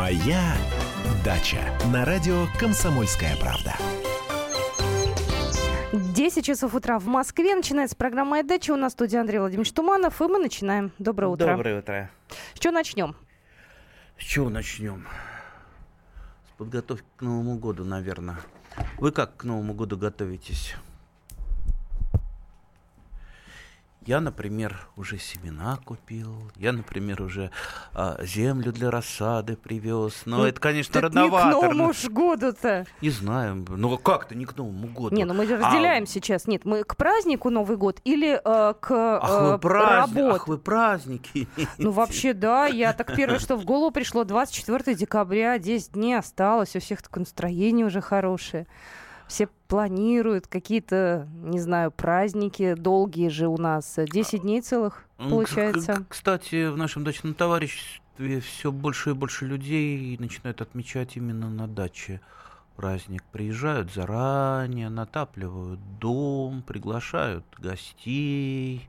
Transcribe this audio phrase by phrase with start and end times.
[0.00, 0.56] Моя
[1.22, 1.58] дача
[1.92, 3.76] на радио Комсомольская правда.
[5.92, 7.54] 10 часов утра в Москве.
[7.54, 8.70] Начинается программа «Моя дача».
[8.70, 10.90] У нас в студии Андрей Владимирович Туманов, и мы начинаем.
[10.98, 11.48] Доброе утро.
[11.48, 12.10] Доброе утро.
[12.54, 13.14] С чего начнем?
[14.18, 15.06] С чего начнем?
[16.48, 18.38] С подготовки к Новому году, наверное.
[18.96, 20.76] Вы как к Новому году готовитесь?
[24.10, 26.34] Я, например, уже семена купил.
[26.56, 27.52] Я, например, уже
[27.94, 30.22] а, землю для рассады привез.
[30.24, 31.46] Но Ну, это, конечно, родновато.
[31.46, 32.86] не к Новому ж году-то.
[33.02, 33.64] Не знаю.
[33.68, 35.14] Ну как-то не к Новому году.
[35.14, 36.48] Не, ну мы же А, разделяем сейчас.
[36.48, 40.34] Нет, мы к празднику Новый год или э, к Ах, э, вы, праздник, работе?
[40.34, 41.46] ах, вы праздники.
[41.78, 42.66] Ну, вообще, да.
[42.66, 47.20] Я так первое, что в голову пришло, 24 декабря, 10 дней осталось, у всех такое
[47.20, 48.66] настроение уже хорошее.
[49.30, 53.94] Все планируют какие-то, не знаю, праздники долгие же у нас.
[53.96, 56.04] 10 дней целых, получается.
[56.08, 62.20] Кстати, в нашем дачном товариществе все больше и больше людей начинают отмечать именно на даче
[62.74, 63.22] праздник.
[63.30, 68.88] Приезжают заранее, натапливают дом, приглашают гостей,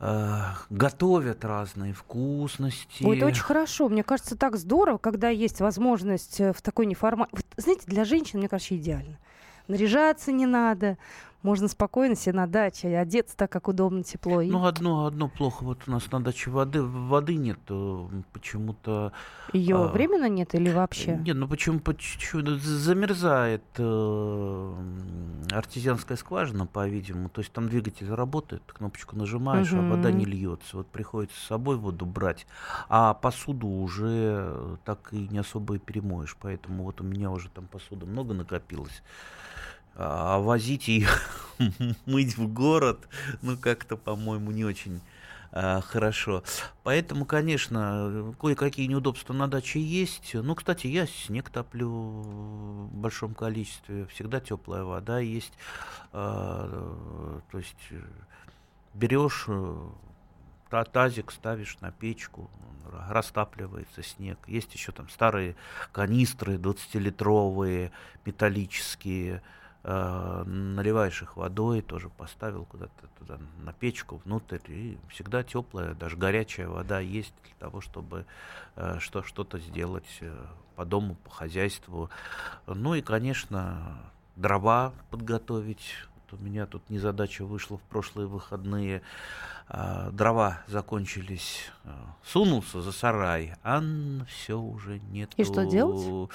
[0.00, 0.40] э,
[0.70, 3.04] готовят разные вкусности.
[3.04, 3.90] Ой, это очень хорошо.
[3.90, 7.34] Мне кажется, так здорово, когда есть возможность э, в такой неформальной...
[7.58, 9.18] знаете, для женщин, мне кажется, идеально.
[9.68, 10.96] Наряжаться не надо.
[11.46, 14.40] Можно спокойно себе на даче одеться так, как удобно, тепло.
[14.40, 15.62] И Ну, одно, одно плохо.
[15.62, 19.12] Вот у нас на даче воды, воды нет э, почему-то.
[19.52, 21.16] ее а, временно нет или вообще?
[21.18, 24.74] Нет, ну почему по чуть-чуть замерзает э,
[25.52, 27.28] артезианская скважина, по-видимому.
[27.28, 30.78] То есть там двигатель работает, кнопочку нажимаешь, а вода не льется.
[30.78, 32.44] Вот приходится с собой воду брать,
[32.88, 36.36] а посуду уже э, так и не особо и перемоешь.
[36.40, 39.02] Поэтому вот у меня уже там посуды много накопилось.
[39.98, 41.06] А возить и
[42.06, 43.08] мыть в город,
[43.42, 45.00] ну как-то, по-моему, не очень
[45.52, 46.42] а, хорошо.
[46.82, 50.34] Поэтому, конечно, кое-какие неудобства на даче есть.
[50.34, 54.06] Ну, кстати, я снег топлю в большом количестве.
[54.06, 55.54] Всегда теплая вода есть.
[56.12, 57.74] А, То есть
[58.92, 59.46] берешь
[60.68, 62.50] та- тазик, ставишь на печку,
[63.08, 64.38] растапливается снег.
[64.46, 65.56] Есть еще там старые
[65.92, 67.92] канистры 20-литровые,
[68.24, 69.42] металлические.
[69.86, 76.16] Э, Наливаешь их водой, тоже поставил куда-то туда на печку внутрь, и всегда теплая, даже
[76.16, 78.26] горячая вода есть для того, чтобы
[78.74, 80.36] э, что, что-то сделать э,
[80.74, 82.10] по дому, по хозяйству.
[82.66, 83.96] Ну и, конечно,
[84.34, 85.94] дрова подготовить.
[86.32, 89.02] У меня тут незадача вышла в прошлые выходные.
[89.68, 91.70] А, дрова закончились.
[91.84, 93.82] А, Сунулся за сарай, а
[94.28, 95.32] все уже нет.
[95.36, 96.30] И что делать?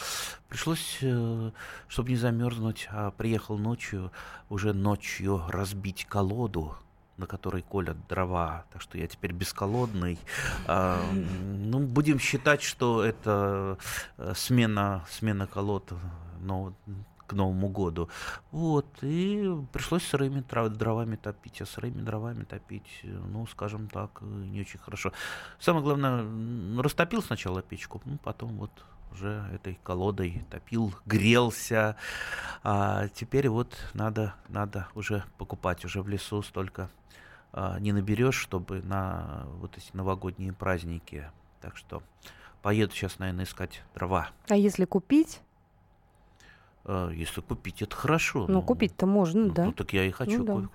[0.50, 1.52] Пришлось, э,
[1.88, 4.12] чтобы не замерзнуть, а приехал ночью,
[4.50, 6.76] уже ночью разбить колоду
[7.18, 10.18] на которой колят дрова, так что я теперь бесколодный.
[10.66, 13.78] А, ну, будем считать, что это
[14.18, 15.94] э, смена, смена колод
[16.42, 16.74] но,
[17.32, 18.10] к Новому году.
[18.52, 24.26] Вот, и пришлось сырыми дровами топить, а сырыми дровами топить, э, ну, скажем так, э,
[24.26, 25.14] не очень хорошо.
[25.58, 26.26] Самое главное,
[26.82, 28.72] растопил сначала печку, ну, потом вот
[29.14, 31.96] уже этой колодой топил, грелся.
[32.64, 36.90] А теперь вот надо, надо уже покупать, уже в лесу столько
[37.54, 41.32] а, не наберешь, чтобы на вот эти новогодние праздники.
[41.62, 42.04] Так что
[42.62, 44.30] поеду сейчас, наверное, искать дрова.
[44.50, 45.42] А если купить?
[46.84, 48.46] А, Если купить, это хорошо.
[48.48, 49.66] Ну, купить-то можно, ну, да.
[49.66, 50.44] ну, так я и хочу.
[50.44, 50.70] Ну, да.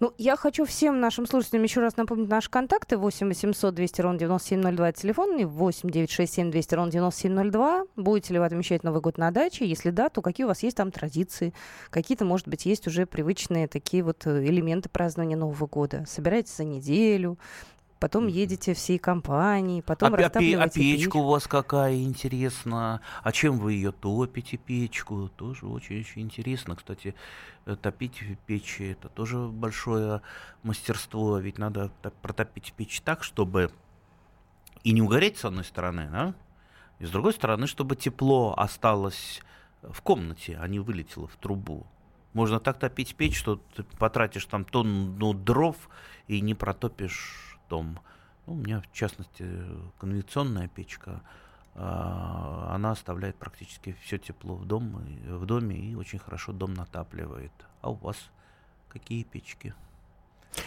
[0.00, 2.96] Ну, я хочу всем нашим слушателям еще раз напомнить наши контакты.
[2.96, 7.84] 8 800 200 ровно 9702 телефон и 8 967 200 ровно 9702.
[7.96, 9.66] Будете ли вы отмечать Новый год на даче?
[9.66, 11.52] Если да, то какие у вас есть там традиции?
[11.90, 16.04] Какие-то, может быть, есть уже привычные такие вот э, элементы празднования Нового года?
[16.06, 17.38] Собираетесь за неделю,
[17.98, 21.20] потом едете всей компанией, потом а, а а растапливаете печка печь.
[21.20, 23.00] у вас какая интересно?
[23.22, 25.28] А чем вы ее топите, печку?
[25.36, 26.76] Тоже очень-очень интересно.
[26.76, 27.14] Кстати,
[27.66, 30.22] э, топить печи это тоже большое
[30.62, 31.38] мастерство.
[31.38, 31.90] Ведь надо
[32.22, 33.70] протопить печь так, чтобы
[34.82, 36.34] и не угореть с одной стороны, да?
[36.98, 39.40] И с другой стороны, чтобы тепло осталось
[39.82, 41.86] в комнате, а не вылетело в трубу.
[42.32, 45.76] Можно так топить печь, что ты потратишь там тонну дров
[46.26, 47.98] и не протопишь дом.
[48.46, 49.46] Ну, у меня, в частности,
[49.98, 51.22] конвекционная печка.
[51.74, 57.52] а, Она оставляет практически все тепло в, дом, в доме и очень хорошо дом натапливает.
[57.80, 58.16] А у вас
[58.88, 59.74] какие печки?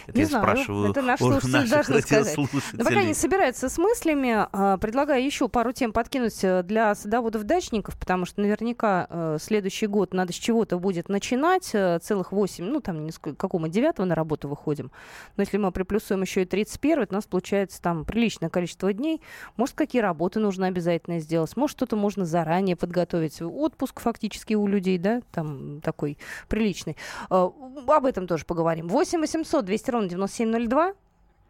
[0.06, 2.36] Это не я знаю, спрашиваю это наш слушатель должен сказать.
[2.72, 7.98] Но пока не собирается с мыслями, а, предлагаю еще пару тем подкинуть э, для садоводов-дачников,
[7.98, 11.70] потому что наверняка э, следующий год надо с чего-то будет начинать.
[11.72, 14.90] э, Целых 8, ну там мы 9 на работу выходим.
[15.36, 19.20] Но если мы приплюсуем еще и 31, то у нас получается там приличное количество дней.
[19.56, 23.40] Может, какие работы нужно обязательно сделать, может, что-то можно заранее подготовить.
[23.40, 26.18] Отпуск фактически у людей, да, там такой
[26.48, 26.96] приличный.
[27.28, 28.88] Об этом тоже поговорим.
[28.88, 30.92] 8 800 200 ровно 9702.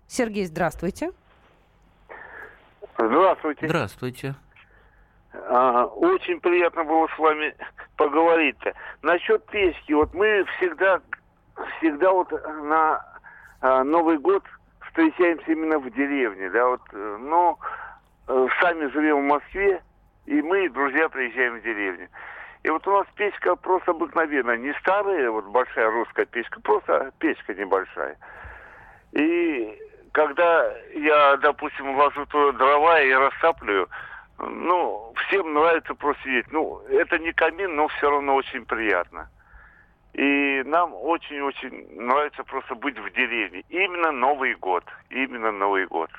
[0.06, 1.10] Сергей, здравствуйте.
[2.96, 3.66] Здравствуйте.
[3.66, 4.34] Здравствуйте.
[5.48, 7.52] А, очень приятно было с вами
[7.96, 8.74] поговорить-то.
[9.02, 11.00] Насчет печки, вот мы всегда,
[11.78, 13.04] всегда вот на
[13.60, 14.44] а, Новый год
[14.86, 17.58] встречаемся именно в деревне, да, вот, э, но
[18.28, 19.82] э, сами живем в Москве,
[20.26, 22.08] и мы, друзья, приезжаем в деревню.
[22.62, 27.54] И вот у нас печка просто обыкновенная, не старая, вот большая русская печка, просто печка
[27.54, 28.16] небольшая.
[29.12, 29.78] И
[30.12, 33.88] когда я, допустим, ложу туда дрова и растапливаю,
[34.38, 36.52] ну, всем нравится просто сидеть.
[36.52, 39.28] Ну, это не камин, но все равно очень приятно.
[40.14, 43.64] И нам очень-очень нравится просто быть в деревне.
[43.70, 44.84] Именно Новый год.
[45.10, 46.10] Именно Новый год.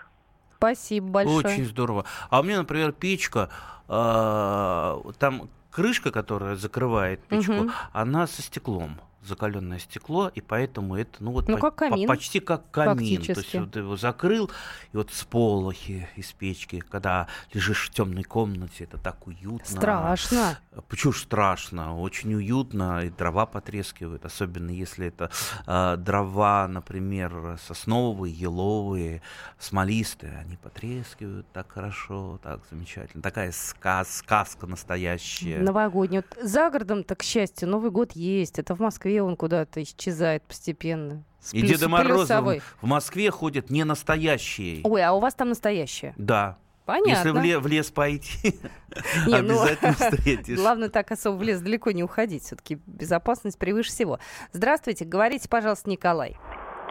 [0.58, 1.40] Спасибо большое.
[1.40, 2.06] Очень здорово.
[2.30, 3.50] А у меня, например, печка,
[3.88, 7.72] э, там крышка, которая закрывает печку, Мгм.
[7.94, 12.08] она со стеклом закаленное стекло, и поэтому это, ну вот Ну, по- как по- камин,
[12.08, 12.98] почти как камин.
[12.98, 13.58] То есть фактически.
[13.58, 14.52] вот его закрыл,
[14.92, 19.66] и вот сполохи из печки, когда лежишь в темной комнате, это так уютно.
[19.66, 20.58] Страшно.
[20.90, 21.98] Почему страшно?
[22.00, 25.30] Очень уютно, и дрова потрескивают, особенно если это
[25.68, 29.22] э, дрова, например, сосновые, еловые,
[29.60, 33.22] смолистые, они потрескивают так хорошо, так замечательно.
[33.24, 35.60] Такая сказ, сказка настоящая.
[35.60, 36.20] Новогодний.
[36.20, 38.60] Вот за городом-то, к счастью, Новый год есть.
[38.60, 41.24] Это в Москве он куда-то исчезает постепенно.
[41.40, 44.82] С И плюс- Деда Мороза в Москве ходят не настоящие.
[44.84, 46.14] Ой, а у вас там настоящее?
[46.18, 46.58] Да.
[46.86, 47.10] Понятно.
[47.12, 48.60] Если в, ле- в лес пойти,
[49.28, 50.58] Не, ну, обязательно встретишь.
[50.58, 52.44] Главное так особо в лес далеко не уходить.
[52.44, 54.20] Все-таки безопасность превыше всего.
[54.52, 55.06] Здравствуйте.
[55.06, 56.38] Говорите, пожалуйста, Николай.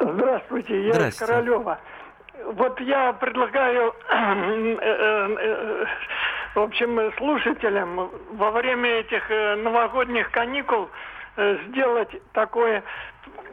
[0.00, 1.16] Здравствуйте, я из.
[1.16, 1.78] Королева.
[2.54, 5.84] Вот я предлагаю, э, э, э,
[6.54, 9.28] в общем, слушателям во время этих
[9.62, 10.88] новогодних каникул
[11.37, 12.82] сделать такой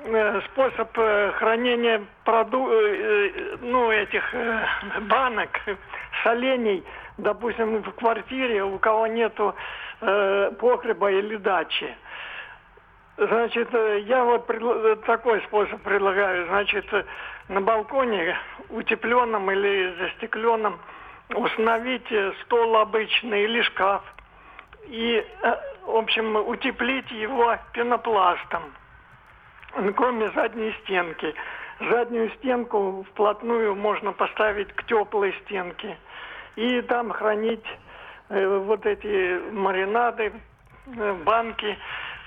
[0.03, 4.65] э, способ э, хранения проду, э, э, ну, этих э,
[5.01, 5.49] банок,
[6.23, 6.83] солений,
[7.17, 9.55] допустим, в квартире, у кого нету
[10.01, 11.95] э, погреба или дачи.
[13.17, 16.47] Значит, э, я вот э, такой способ предлагаю.
[16.47, 17.03] Значит, э,
[17.49, 18.37] на балконе,
[18.69, 20.79] утепленном или застекленном,
[21.35, 24.01] установить э, стол обычный или шкаф.
[24.87, 25.55] И, э,
[25.85, 28.73] в общем, утеплить его пенопластом,
[29.95, 31.33] кроме задней стенки.
[31.79, 35.97] Заднюю стенку вплотную можно поставить к теплой стенке.
[36.55, 37.65] И там хранить
[38.29, 40.33] э, вот эти маринады,
[40.87, 41.77] э, банки.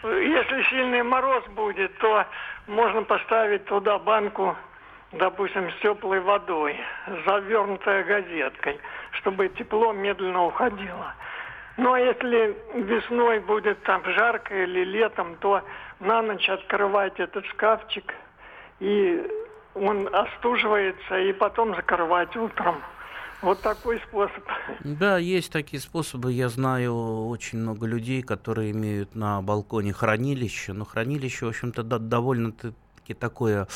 [0.02, 2.24] Если сильный мороз будет, то
[2.66, 4.56] можно поставить туда банку,
[5.12, 6.80] допустим, с теплой водой,
[7.26, 8.80] завернутая газеткой,
[9.20, 11.14] чтобы тепло медленно уходило.
[11.76, 15.62] А если весной будет там жарко или летом, то
[16.00, 18.12] на ночь открывать этот шкафчик,
[18.80, 19.22] и
[19.74, 22.82] он остуживается, и потом закрывать утром.
[23.40, 24.44] Вот такой способ.
[24.84, 26.32] Да, есть такие способы.
[26.32, 30.72] Я знаю очень много людей, которые имеют на балконе хранилище.
[30.72, 33.66] Но хранилище, в общем-то, довольно-таки такое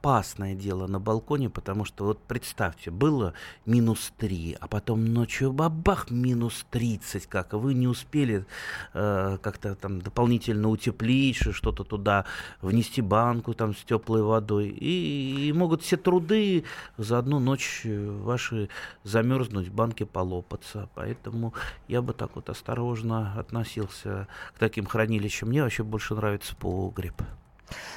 [0.00, 3.34] опасное дело на балконе, потому что вот представьте, было
[3.66, 8.46] минус 3, а потом ночью бабах минус 30, как, вы не успели
[8.94, 12.24] э, как-то там дополнительно утеплить, что-то туда
[12.62, 16.64] внести банку там с теплой водой, и, и могут все труды
[16.96, 18.70] за одну ночь э, ваши
[19.04, 21.52] замерзнуть, банки полопаться, поэтому
[21.88, 25.50] я бы так вот осторожно относился к таким хранилищам.
[25.50, 27.22] Мне вообще больше нравится погреб.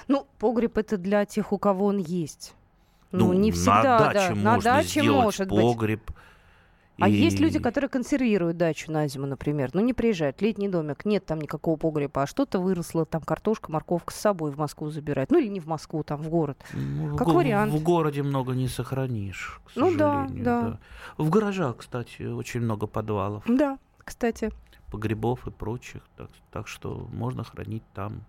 [0.07, 2.53] Ну, погреб это для тех, у кого он есть.
[3.11, 4.35] Ну, не всегда, на даче да.
[4.35, 5.59] можно на даче сделать может быть.
[5.61, 6.11] погреб.
[6.99, 9.71] А И- есть люди, которые консервируют дачу на зиму, например.
[9.73, 14.13] Ну, не приезжают, летний домик, нет там никакого погреба, а что-то выросло, там картошка, морковка
[14.13, 15.31] с собой в Москву забирать.
[15.31, 16.57] Ну, или не в Москву, там в город.
[16.73, 17.73] Ну, в Как го- вариант.
[17.73, 20.43] В городе много не сохранишь, к Ну да, сожалению.
[20.45, 20.79] да.
[21.17, 24.51] В гаражах, кстати, очень много подвалов, Да, кстати.
[24.91, 26.03] погребов и прочих.
[26.15, 28.21] Так, так что можно хранить там.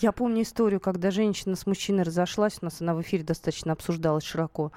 [0.00, 4.24] Я помню историю, когда женщина с мужчиной разошлась, у нас она в эфире достаточно обсуждалась
[4.24, 4.72] широко,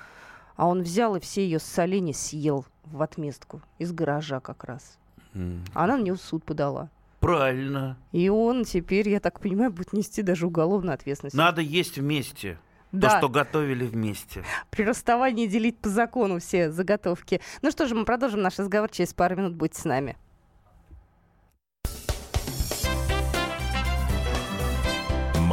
[0.55, 4.97] а он взял и все ее соленья съел в отместку из гаража как раз.
[5.33, 6.89] А она на него в суд подала.
[7.19, 7.97] Правильно.
[8.11, 11.35] И он теперь, я так понимаю, будет нести даже уголовную ответственность.
[11.35, 12.59] Надо есть вместе.
[12.91, 13.09] Да.
[13.09, 14.43] То, что готовили вместе.
[14.69, 17.41] При расставании делить по закону все заготовки.
[17.61, 19.55] Ну что же, мы продолжим наш разговор через пару минут.
[19.55, 20.15] Будьте с нами.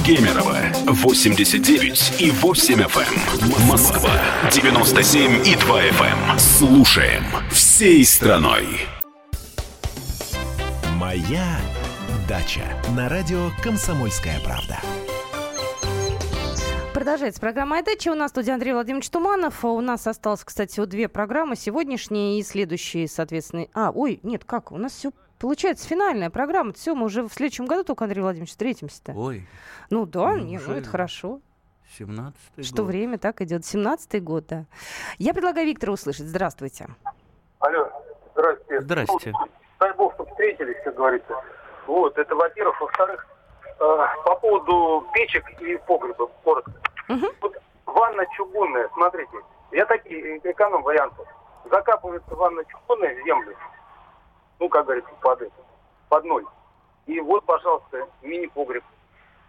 [0.00, 0.04] Эм.
[0.04, 3.62] Кемерово 89 и 8 FM.
[3.62, 3.68] Эм.
[3.68, 4.10] Москва
[4.50, 6.38] 97 и 2 FM.
[6.38, 8.66] Слушаем всей страной.
[10.96, 11.58] Моя
[12.28, 12.62] дача
[12.96, 14.78] на радио «Комсомольская правда».
[16.94, 18.10] Продолжается программа «Айдача».
[18.10, 19.64] У нас студия Андрей Владимирович Туманов.
[19.64, 21.56] У нас осталось, кстати, вот две программы.
[21.56, 23.66] Сегодняшние и следующие, соответственно.
[23.74, 24.72] А, ой, нет, как?
[24.72, 26.74] У нас все Получается, финальная программа.
[26.74, 29.12] Все, мы уже в следующем году только, Андрей Владимирович, встретимся-то.
[29.12, 29.48] Ой.
[29.88, 31.40] Ну да, ну, не, ну это хорошо.
[31.98, 32.86] 17 Что год.
[32.86, 33.62] время так идет.
[33.62, 34.66] 17-й год, да.
[35.18, 36.26] Я предлагаю Виктора услышать.
[36.26, 36.88] Здравствуйте.
[37.58, 37.90] Алло,
[38.32, 38.80] здрасте.
[38.82, 39.32] Здрасте.
[39.80, 41.34] Дай бог, что встретились, как говорится.
[41.86, 42.78] Вот, это во-первых.
[42.78, 43.26] Во-вторых,
[43.64, 46.72] э, по поводу печек и погреба, коротко.
[47.08, 47.26] Угу.
[47.40, 47.56] Вот
[47.86, 49.38] ванна чугунная, смотрите,
[49.72, 51.22] я такие э, эконом варианты.
[51.70, 53.56] Закапывается ванна чугунная в землю,
[54.60, 55.42] ну, как говорится, под,
[56.08, 56.44] под ноль.
[57.06, 58.84] И вот, пожалуйста, мини-погреб.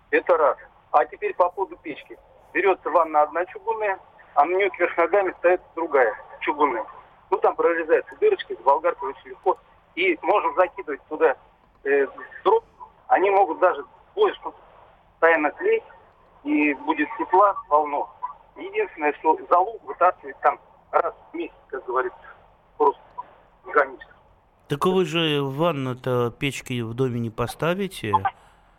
[0.09, 0.57] Это раз.
[0.91, 2.17] А теперь по поводу печки.
[2.53, 3.99] Берется ванна одна чугунная,
[4.33, 6.85] а на нее кверх ногами стоит другая чугунная.
[7.29, 9.57] Ну, там прорезается дырочка, с болгаркой очень легко.
[9.95, 11.35] И можно закидывать туда
[11.83, 12.07] э,
[12.43, 12.63] дров.
[13.07, 14.39] Они могут даже больше
[15.19, 15.83] постоянно клеить,
[16.43, 18.09] и будет тепла полно.
[18.55, 20.59] Единственное, что залу вытаскивать там
[20.91, 22.19] раз в месяц, как говорится,
[22.77, 23.01] просто
[23.65, 24.11] механически.
[24.71, 28.13] Так вы же ванну-то печки в доме не поставите?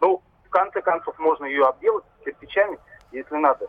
[0.01, 2.79] Ну, в конце концов, можно ее обделать кирпичами,
[3.13, 3.69] если надо.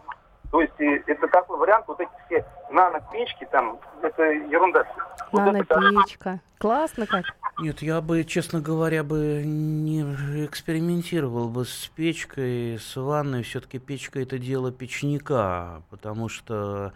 [0.50, 4.86] То есть это такой вариант, вот эти все нано-печки, там, это ерунда.
[5.34, 6.40] Нано-печка.
[6.60, 7.26] Классно как.
[7.60, 10.04] Нет, я бы, честно говоря, бы не
[10.46, 13.44] экспериментировал бы с печкой, с ванной.
[13.44, 16.94] Все-таки печка это дело печника, потому что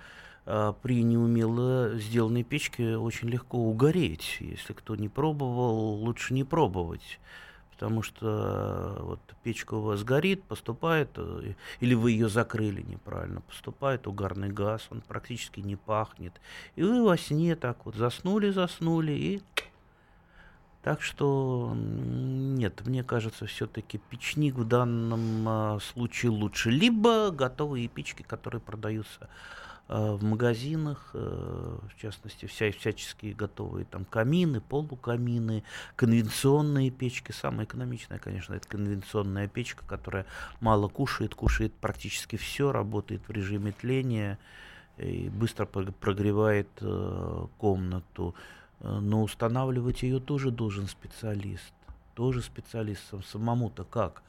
[0.82, 4.38] при неумело сделанной печке очень легко угореть.
[4.40, 7.20] Если кто не пробовал, лучше не пробовать
[7.78, 13.42] потому что э, вот печка у вас горит, поступает, э, или вы ее закрыли неправильно,
[13.42, 16.34] поступает угарный газ, он практически не пахнет.
[16.76, 19.42] И вы во сне так вот заснули, заснули, и
[20.82, 26.72] так что нет, мне кажется, все-таки печник в данном э, случае лучше.
[26.72, 34.04] Либо готовые печки, которые продаются Э, в магазинах, э, в частности, вся, всяческие готовые там
[34.04, 35.64] камины, полукамины,
[35.96, 37.32] конвенционные печки.
[37.32, 40.26] Самая экономичная, конечно, это конвенционная печка, которая
[40.60, 44.38] мало кушает, кушает практически все, работает в режиме тления
[44.98, 48.36] и быстро прогревает э, комнату.
[48.80, 51.74] Но устанавливать ее тоже должен специалист.
[52.14, 54.22] Тоже специалист самому-то как?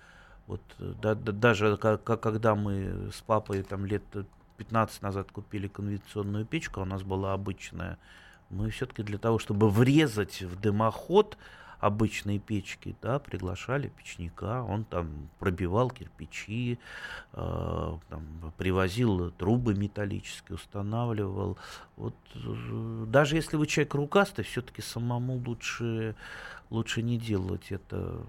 [0.46, 4.02] Вот да, да, даже как, когда мы с папой там лет
[4.58, 7.98] 15 назад купили конвенционную печку, а у нас была обычная.
[8.50, 11.38] Мы все-таки для того, чтобы врезать в дымоход
[11.80, 16.78] обычные печки, да, приглашали печника, он там пробивал кирпичи,
[17.32, 21.56] э, там, привозил трубы металлические, устанавливал.
[21.96, 26.16] Вот, э, даже если вы человек рукастый, все-таки самому лучше,
[26.70, 28.26] лучше не делать это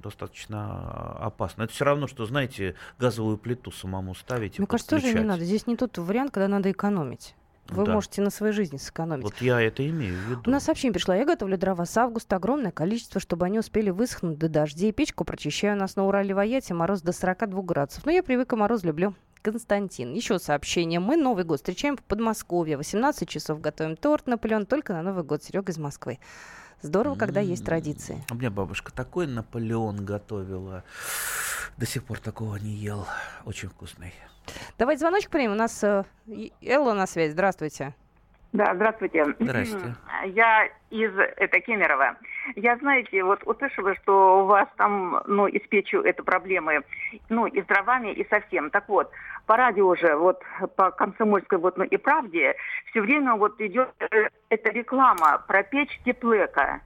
[0.00, 1.64] достаточно опасно.
[1.64, 4.58] Это все равно, что, знаете, газовую плиту самому ставить.
[4.58, 5.44] Мне кажется, тоже не надо.
[5.44, 7.34] Здесь не тот вариант, когда надо экономить.
[7.70, 7.92] Вы да.
[7.92, 9.24] можете на своей жизни сэкономить.
[9.24, 10.42] Вот я это имею в виду.
[10.46, 11.14] У нас сообщение пришло.
[11.14, 12.36] Я готовлю дрова с августа.
[12.36, 14.92] Огромное количество, чтобы они успели высохнуть до дождей.
[14.92, 15.76] Печку прочищаю.
[15.76, 18.04] У нас на Урале в мороз до 42 градусов.
[18.06, 19.14] Но я привык, мороз люблю.
[19.42, 20.12] Константин.
[20.12, 21.00] Еще сообщение.
[21.00, 22.76] Мы Новый год встречаем в Подмосковье.
[22.76, 25.42] 18 часов готовим торт Наполеон только на Новый год.
[25.42, 26.18] Серега из Москвы.
[26.82, 28.24] Здорово, когда есть традиции.
[28.30, 30.84] У меня бабушка такой Наполеон готовила.
[31.76, 33.06] До сих пор такого не ел.
[33.44, 34.14] Очень вкусный.
[34.78, 35.52] Давайте звоночек примем.
[35.52, 36.04] У нас э,
[36.62, 37.32] Элла на связи.
[37.32, 37.94] Здравствуйте.
[38.52, 39.26] Да, здравствуйте.
[39.38, 39.94] Здрасте.
[40.24, 42.16] Я из это Кемерово.
[42.56, 46.80] Я, знаете, вот услышала, что у вас там, ну, и с печью это проблемы,
[47.28, 48.70] ну, и с дровами, и совсем.
[48.70, 49.08] Так вот,
[49.46, 50.42] по радио уже, вот,
[50.74, 56.00] по комсомольской, вот, ну, и правде, все время вот идет э, эта реклама про печь
[56.04, 56.80] теплека.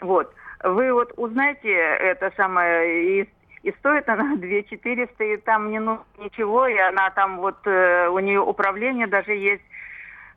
[0.00, 0.32] Вот.
[0.62, 3.28] Вы вот узнаете это самое, и,
[3.64, 8.08] и стоит она 2 400, и там не ну, ничего, и она там вот, э,
[8.08, 9.62] у нее управление даже есть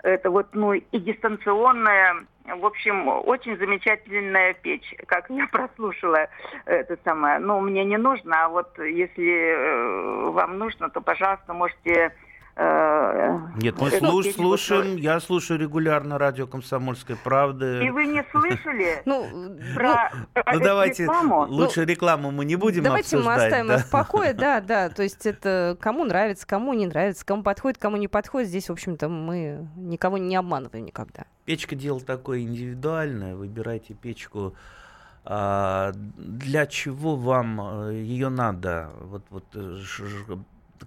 [0.05, 6.27] Это вот, ну, и дистанционная, в общем, очень замечательная печь, как я прослушала
[6.65, 7.39] это самое.
[7.39, 12.13] Ну, мне не нужно, а вот если э, вам нужно, то, пожалуйста, можете
[12.57, 17.85] Нет, мы слуш, слушаем, я слушаю регулярно радио «Комсомольской правды».
[17.85, 21.45] И вы не слышали ну, про, ну, ну давайте, рекламу?
[21.47, 23.35] лучше ну, рекламу мы не будем давайте обсуждать.
[23.35, 23.77] Давайте мы оставим да.
[23.77, 27.97] в покое, да, да, то есть это кому нравится, кому не нравится, кому подходит, кому
[27.97, 31.25] не подходит, здесь, в общем-то, мы никого не обманываем никогда.
[31.43, 34.55] Печка дело такое индивидуальное, выбирайте печку,
[35.25, 38.91] а, для чего вам э, ее надо?
[39.01, 39.79] Вот, вот э,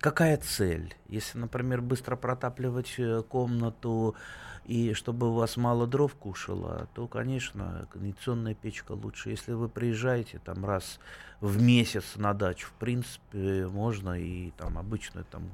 [0.00, 0.94] какая цель?
[1.08, 4.14] Если, например, быстро протапливать э, комнату
[4.64, 9.30] и чтобы у вас мало дров кушало, то, конечно, кондиционная печка лучше.
[9.30, 11.00] Если вы приезжаете там раз
[11.40, 15.48] в месяц на дачу, в принципе, можно и там обычную там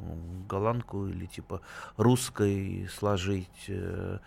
[0.48, 1.60] голландку или типа
[1.96, 3.66] русской сложить.
[3.68, 4.18] Э,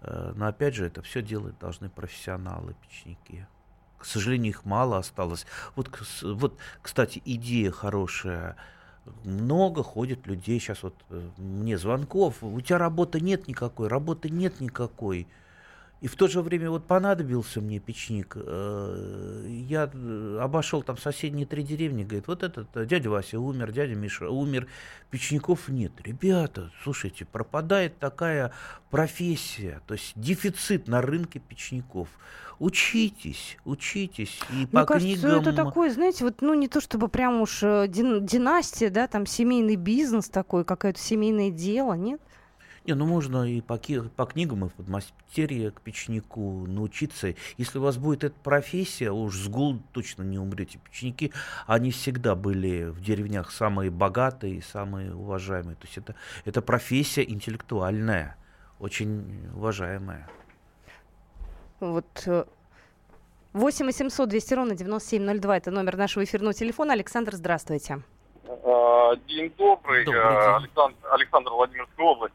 [0.00, 3.46] э, но опять же, это все делать должны профессионалы, печники.
[3.98, 5.44] К сожалению, их мало осталось.
[5.76, 5.90] Вот,
[6.22, 8.56] вот кстати, идея хорошая–
[9.24, 14.60] много ходит людей сейчас вот э, мне звонков, у тебя работы нет никакой, работы нет
[14.60, 15.26] никакой.
[16.00, 18.34] И в то же время вот понадобился мне печник.
[18.34, 23.94] Э, я э, обошел там соседние три деревни, говорит, вот этот дядя Вася умер, дядя
[23.94, 24.66] Миша умер,
[25.10, 25.92] печников нет.
[26.02, 28.52] Ребята, слушайте, пропадает такая
[28.90, 32.08] профессия, то есть дефицит на рынке печников.
[32.60, 34.38] Учитесь, учитесь.
[34.50, 35.40] И Мне по кажется, книгам...
[35.40, 40.28] это такое, знаете, вот, ну, не то чтобы прям уж династия, да, там семейный бизнес
[40.28, 42.20] такой, какое-то семейное дело, нет?
[42.84, 43.78] Не, ну можно и по,
[44.14, 47.34] по книгам, и в подмастерье к печнику научиться.
[47.56, 50.78] Если у вас будет эта профессия, уж с голоду точно не умрете.
[50.78, 51.32] Печники,
[51.66, 55.76] они всегда были в деревнях самые богатые и самые уважаемые.
[55.76, 56.14] То есть это,
[56.44, 58.36] это профессия интеллектуальная,
[58.78, 60.28] очень уважаемая.
[61.80, 62.28] Вот
[63.52, 66.92] 8 800 200 ровно 9702 это номер нашего эфирного телефона.
[66.92, 68.02] Александр, здравствуйте.
[68.46, 70.04] А, день добрый.
[70.04, 70.54] добрый день.
[70.54, 72.34] Александр, Александр Владимирская область.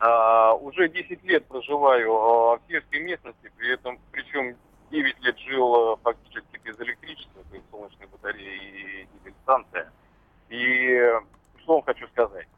[0.00, 4.56] А, уже 10 лет проживаю а, в сельской местности, при этом, причем
[4.90, 9.92] 9 лет жил а, фактически без электричества, то есть солнечной батареи и дизель-станция.
[10.48, 11.20] И
[11.62, 12.48] что вам хочу сказать.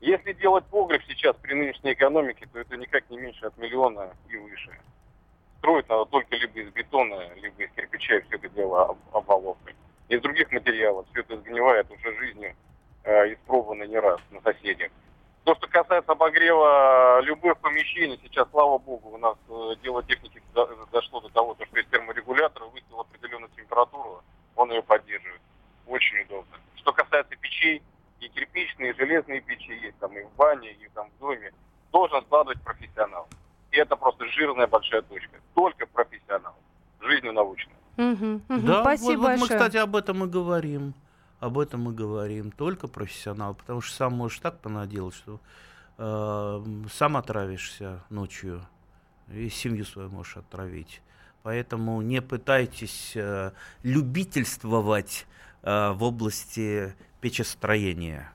[0.00, 4.36] Если делать погреб сейчас при нынешней экономике, то это никак не меньше от миллиона и
[4.36, 4.78] выше.
[5.64, 9.74] Строить надо только либо из бетона, либо из кирпича, и все это дело обваловкой.
[10.10, 12.54] Из других материалов все это сгнивает уже жизнью,
[13.04, 14.90] э, испробовано не раз на соседях.
[15.44, 20.42] То, что касается обогрева любых помещений, сейчас, слава богу, у нас э, дело техники
[20.92, 24.22] дошло до того, что есть терморегулятор, выставил определенную температуру,
[24.56, 25.40] он ее поддерживает.
[25.86, 26.58] Очень удобно.
[26.76, 27.82] Что касается печей,
[28.20, 31.54] и кирпичные, и железные печи есть там и в бане, и там в доме,
[31.90, 33.26] должен складывать профессионал.
[33.74, 35.40] И это просто жирная большая точка.
[35.54, 36.54] Только профессионал.
[37.00, 37.72] Жизнью научно.
[37.96, 38.66] Угу, угу.
[38.66, 40.94] Да, Спасибо вот, вот мы, кстати, об этом и говорим
[41.44, 42.50] об этом мы говорим.
[42.50, 45.40] Только профессионал, потому что сам можешь так понаделать, что
[45.98, 48.66] э, сам отравишься ночью
[49.30, 51.02] и семью свою можешь отравить.
[51.42, 55.26] Поэтому не пытайтесь э, любительствовать
[55.62, 58.32] э, в области печестроения.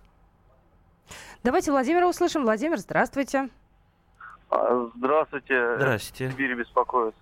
[1.44, 2.44] Давайте Владимира услышим.
[2.44, 3.50] Владимир, здравствуйте.
[4.50, 5.76] А, здравствуйте.
[5.76, 6.32] Здравствуйте.
[6.32, 7.16] Сибирь беспокоит.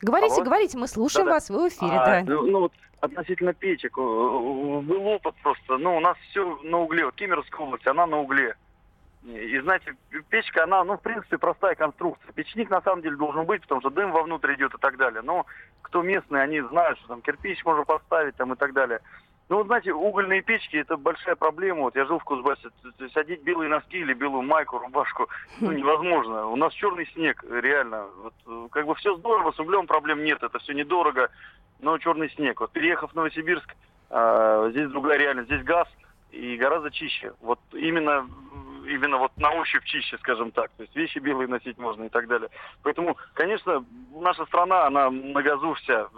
[0.00, 0.44] Говорите, Алло?
[0.44, 2.24] говорите, мы слушаем да, вас, вы в эфире, а, да.
[2.24, 7.16] Ну, ну вот относительно печек, был опыт просто, ну у нас все на угле, вот
[7.16, 8.54] Кемеровская область, она на угле.
[9.24, 9.96] И знаете,
[10.30, 12.32] печка, она, ну, в принципе, простая конструкция.
[12.32, 15.22] Печник, на самом деле, должен быть, потому что дым вовнутрь идет и так далее.
[15.22, 15.44] Но
[15.82, 19.00] кто местные, они знают, что там кирпич можно поставить там и так далее.
[19.48, 21.82] Ну, знаете, угольные печки– это большая проблема.
[21.82, 22.68] Вот я жил в Кузбассе.
[23.14, 25.28] Садить белые носки или белую майку, рубашку
[25.60, 26.46] ну, невозможно.
[26.46, 28.06] У нас черный снег, реально.
[28.22, 31.30] Вот, э, как бы все здорово, с углем проблем нет, это все недорого,
[31.80, 32.60] но черный снег.
[32.60, 33.74] Вот переехав в Новосибирск,
[34.10, 35.48] э, здесь другая реальность.
[35.48, 35.88] Здесь газ
[36.30, 37.32] и гораздо чище.
[37.40, 38.28] Вот именно
[38.88, 40.70] именно вот на ощупь чище, скажем так.
[40.76, 42.48] То есть вещи белые носить можно и так далее.
[42.82, 46.08] Поэтому, конечно, наша страна, она на газу вся.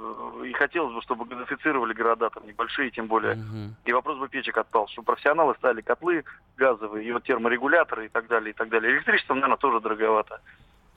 [0.44, 3.34] И хотелось бы, чтобы газифицировали города, там небольшие тем более.
[3.34, 3.74] Угу.
[3.84, 6.24] И вопрос бы печек отпал, чтобы профессионалы стали котлы
[6.56, 8.92] газовые, и вот терморегуляторы и так далее, и так далее.
[8.92, 10.40] Электричество, наверное, тоже дороговато.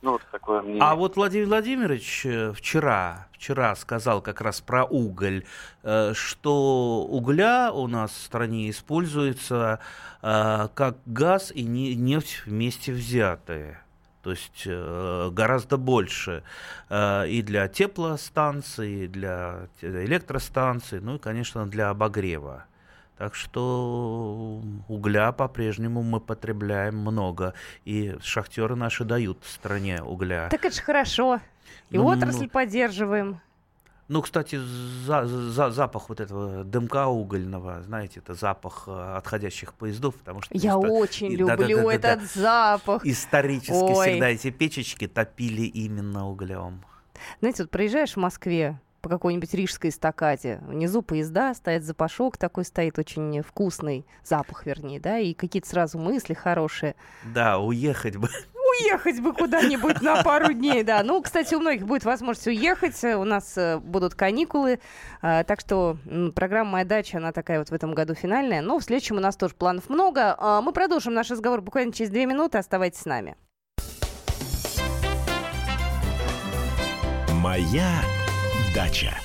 [0.04, 0.82] Ну, вот такое мнение.
[0.84, 5.46] А вот Владимир Владимирович э, вчера, вчера сказал как раз про уголь,
[5.82, 9.80] э, что угля у нас в стране используется
[10.22, 13.80] э, как газ и нефть вместе взятые.
[14.24, 16.44] То есть гораздо больше
[16.90, 22.64] и для теплостанций, и для электростанций, ну и, конечно, для обогрева.
[23.18, 27.54] Так что угля по-прежнему мы потребляем много.
[27.86, 30.50] И шахтеры наши дают стране угля.
[30.50, 31.40] Так это же хорошо.
[31.90, 33.40] И ну, отрасль ну, поддерживаем.
[34.10, 34.60] Ну, кстати,
[35.06, 40.56] за, за, запах вот этого дымка угольного, знаете, это запах э, отходящих поездов, потому что...
[40.58, 40.92] Я просто...
[40.92, 43.06] очень и, люблю да, да, да, этот да, запах.
[43.06, 44.06] Исторически Ой.
[44.06, 46.84] всегда эти печечки топили именно углем.
[47.40, 50.62] Знаете, вот проезжаешь в Москве, по какой-нибудь рижской эстакаде.
[50.66, 56.34] Внизу поезда, стоит запашок такой стоит, очень вкусный запах, вернее, да, и какие-то сразу мысли
[56.34, 56.96] хорошие.
[57.26, 58.30] Да, уехать бы
[58.82, 61.04] уехать бы куда-нибудь на пару дней, да.
[61.04, 63.04] Ну, кстати, у многих будет возможность уехать.
[63.04, 64.80] У нас э, будут каникулы.
[65.22, 65.98] А, так что
[66.34, 68.62] программа «Моя дача», она такая вот в этом году финальная.
[68.62, 70.36] Но в следующем у нас тоже планов много.
[70.40, 72.58] А, мы продолжим наш разговор буквально через две минуты.
[72.58, 73.36] Оставайтесь с нами.
[77.42, 78.02] «Моя
[78.74, 79.18] дача».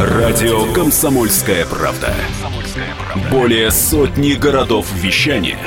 [0.00, 2.14] Радио «Комсомольская правда».
[3.30, 5.58] Более сотни городов вещания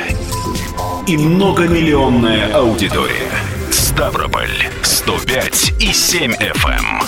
[1.08, 3.32] и многомиллионная аудитория.
[3.72, 6.70] Ставрополь 105 и 7 FM.
[6.70, 7.02] Эм.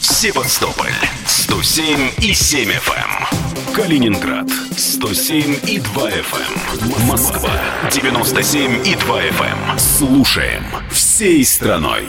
[0.00, 0.92] Севастополь
[1.26, 3.45] 107 и 7 FM.
[3.76, 3.82] Эм.
[3.82, 7.00] Калининград 107 и 2 FM.
[7.02, 7.06] Эм.
[7.06, 7.50] Москва
[7.90, 9.78] 97 и 2 FM.
[9.78, 12.04] Слушаем всей страной.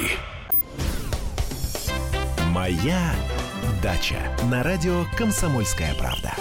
[2.52, 3.14] Моя
[3.84, 4.18] дача
[4.50, 6.34] на радио Комсомольская правда.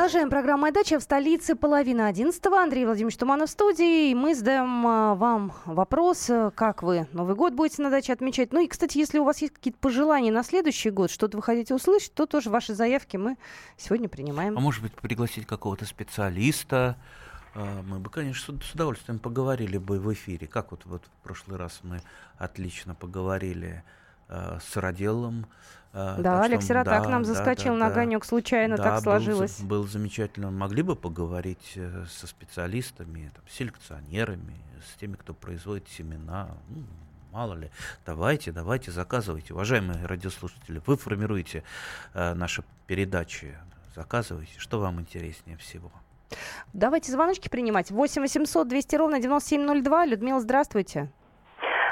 [0.00, 2.62] Продолжаем программу «Моя дача» в столице половина одиннадцатого.
[2.62, 4.10] Андрей Владимирович Туманов в студии.
[4.10, 8.50] И мы задаем а, вам вопрос, э, как вы Новый год будете на даче отмечать.
[8.50, 11.74] Ну и, кстати, если у вас есть какие-то пожелания на следующий год, что-то вы хотите
[11.74, 13.36] услышать, то тоже ваши заявки мы
[13.76, 14.56] сегодня принимаем.
[14.56, 16.96] А может быть, пригласить какого-то специалиста,
[17.54, 20.46] а, мы бы, конечно, с удовольствием поговорили бы в эфире.
[20.46, 22.00] Как вот, вот в прошлый раз мы
[22.38, 23.84] отлично поговорили
[24.30, 25.46] э, с Роделом,
[25.92, 29.58] а, да, Алекс Сиротак да, нам заскочил да, да, на огонек, случайно да, так сложилось.
[29.60, 30.50] Был, был замечательно.
[30.50, 34.54] Могли бы поговорить э, со специалистами, там, селекционерами,
[34.86, 36.48] с теми, кто производит семена.
[36.68, 36.84] Ну,
[37.32, 37.70] мало ли.
[38.06, 39.52] Давайте, давайте, заказывайте.
[39.52, 41.64] Уважаемые радиослушатели, вы формируете
[42.14, 43.56] э, наши передачи.
[43.96, 45.90] Заказывайте, что вам интереснее всего.
[46.72, 47.90] Давайте звоночки принимать.
[47.90, 50.06] 8 800 200 ровно 9702.
[50.06, 51.10] Людмила, здравствуйте.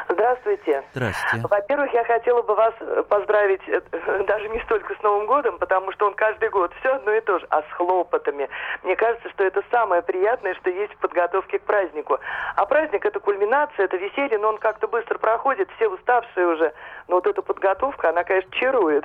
[0.08, 0.82] Здравствуйте.
[0.94, 1.46] Здравствуйте.
[1.48, 3.80] Во-первых, я хотела бы вас э, поздравить э,
[4.26, 7.38] даже не столько с Новым годом, потому что он каждый год все одно и то
[7.38, 8.48] же, а с хлопотами.
[8.82, 12.18] Мне кажется, что это самое приятное, что есть в подготовке к празднику.
[12.56, 16.72] А праздник это кульминация, это веселье, но он как-то быстро проходит, все уставшие уже.
[17.08, 19.04] Но вот эта подготовка, она, конечно, чарует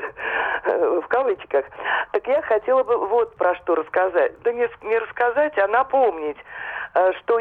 [0.65, 1.65] в кавычках.
[2.11, 4.41] Так я хотела бы вот про что рассказать.
[4.43, 6.37] Да не, не рассказать, а напомнить.
[6.95, 7.39] Э, что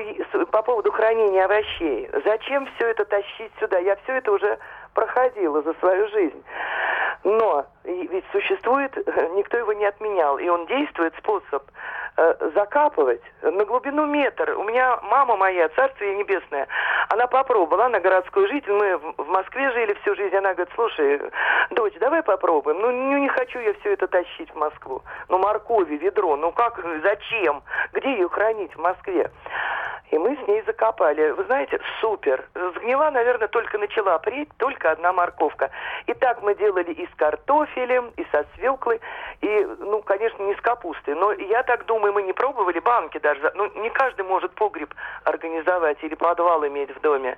[0.50, 2.08] по поводу хранения овощей.
[2.24, 3.78] Зачем все это тащить сюда?
[3.78, 4.58] Я все это уже
[4.94, 6.42] проходила за свою жизнь.
[7.24, 8.96] Но ведь существует,
[9.34, 11.64] никто его не отменял, и он действует способ
[12.16, 14.56] э, закапывать на глубину метр.
[14.56, 16.68] У меня мама моя, царствие небесное,
[17.08, 21.20] она попробовала, она городской житель, мы в Москве жили всю жизнь, она говорит, слушай,
[21.70, 22.80] дочь, давай попробуем.
[22.80, 25.02] Ну, не, не хочу я все это тащить в Москву.
[25.28, 27.62] Ну, моркови, ведро, ну как, зачем?
[27.92, 29.30] Где ее хранить в Москве?
[30.12, 31.30] И мы с ней закопали.
[31.30, 32.44] Вы знаете, супер.
[32.54, 35.70] Сгнила, наверное, только начала преть, только одна морковка.
[36.06, 37.14] И так мы делали и с
[37.72, 39.00] картофелем, и со свеклой,
[39.40, 41.14] и, ну, конечно, не с капустой.
[41.14, 43.52] Но я так думаю, мы не пробовали банки даже.
[43.54, 47.36] Ну, не каждый может погреб организовать или подвал иметь в доме.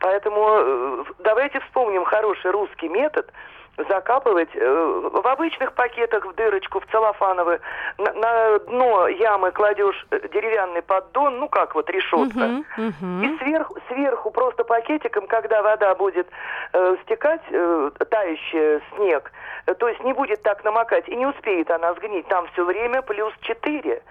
[0.00, 3.30] Поэтому э, давайте вспомним хороший русский метод–
[3.88, 7.60] закапывать э, в обычных пакетах в дырочку, в целлофановые.
[7.98, 12.38] На, на дно ямы кладешь э, деревянный поддон, ну как вот решетка.
[12.38, 13.24] Uh-huh, uh-huh.
[13.24, 16.26] И сверху, сверху просто пакетиком, когда вода будет
[16.72, 19.30] э, стекать, э, тающий снег,
[19.66, 23.02] э, то есть не будет так намокать, и не успеет она сгнить, там все время
[23.02, 24.02] плюс 4.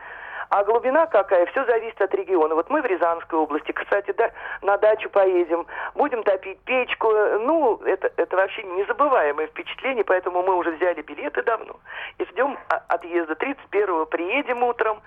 [0.50, 2.56] А глубина какая, все зависит от региона.
[2.56, 4.32] Вот мы в Рязанской области, кстати, да,
[4.62, 7.12] на дачу поедем, будем топить печку.
[7.12, 11.76] Ну, это, это вообще незабываемое впечатление, поэтому мы уже взяли билеты давно
[12.18, 12.58] и ждем
[12.88, 13.34] отъезда.
[13.34, 15.02] 31-го приедем утром,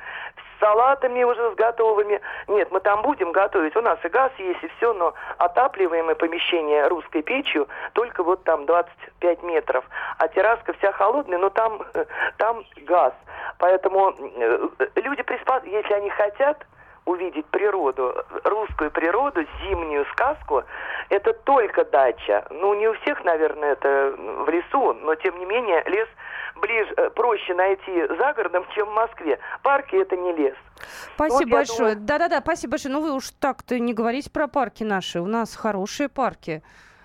[0.60, 2.20] салатами уже с готовыми.
[2.46, 3.74] Нет, мы там будем готовить.
[3.76, 8.66] У нас и газ есть, и все, но отапливаемое помещение русской печью только вот там
[8.66, 9.84] 25 метров.
[10.18, 11.82] А терраска вся холодная, но там,
[12.36, 13.12] там газ.
[13.58, 15.64] Поэтому э, люди, приспад...
[15.64, 16.64] если они хотят
[17.04, 20.64] увидеть природу, русскую природу, зимнюю сказку,
[21.08, 22.46] это только дача.
[22.50, 26.08] Ну, не у всех, наверное, это в лесу, но тем не менее лес
[26.60, 29.38] ближе, э, проще найти за городом, чем в Москве.
[29.62, 30.56] Парки это не лес.
[31.14, 31.94] Спасибо вот большое.
[31.94, 32.94] Да-да-да, спасибо большое.
[32.94, 35.20] Ну вы уж так-то не говорите про парки наши.
[35.20, 36.62] У нас хорошие парки.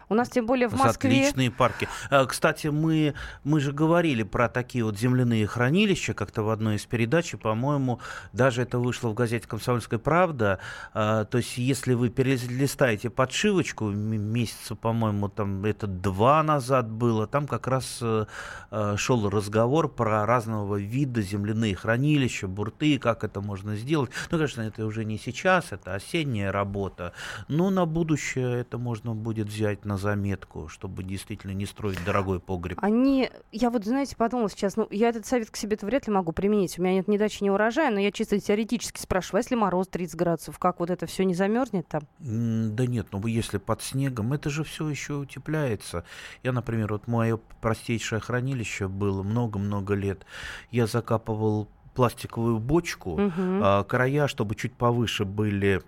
[0.09, 1.21] У нас тем более в Москве...
[1.21, 1.87] Отличные парки.
[2.09, 3.13] А, кстати, мы,
[3.43, 7.99] мы же говорили про такие вот земляные хранилища, как-то в одной из передач, по-моему,
[8.33, 10.59] даже это вышло в газете «Комсомольская правда».
[10.93, 17.47] А, то есть, если вы перелистаете подшивочку, месяца, по-моему, там это два назад было, там
[17.47, 18.25] как раз э,
[18.71, 24.11] э, шел разговор про разного вида земляные хранилища, бурты, как это можно сделать.
[24.31, 27.13] Ну, конечно, это уже не сейчас, это осенняя работа,
[27.47, 32.41] но на будущее это можно будет взять на на заметку, чтобы действительно не строить дорогой
[32.41, 32.77] погреб?
[32.81, 36.33] Они, я вот, знаете, подумала сейчас, ну, я этот совет к себе-то вряд ли могу
[36.33, 36.77] применить.
[36.77, 39.87] У меня нет ни дачи, ни урожая, но я чисто теоретически спрашиваю, а если мороз
[39.87, 42.03] 30 градусов, как вот это все не замерзнет там?
[42.19, 46.03] Да нет, ну если под снегом, это же все еще утепляется.
[46.43, 50.25] Я, например, вот мое простейшее хранилище было много-много лет.
[50.71, 53.31] Я закапывал пластиковую бочку, угу.
[53.37, 55.81] а, края, чтобы чуть повыше были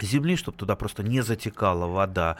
[0.00, 2.38] земли, чтобы туда просто не затекала вода.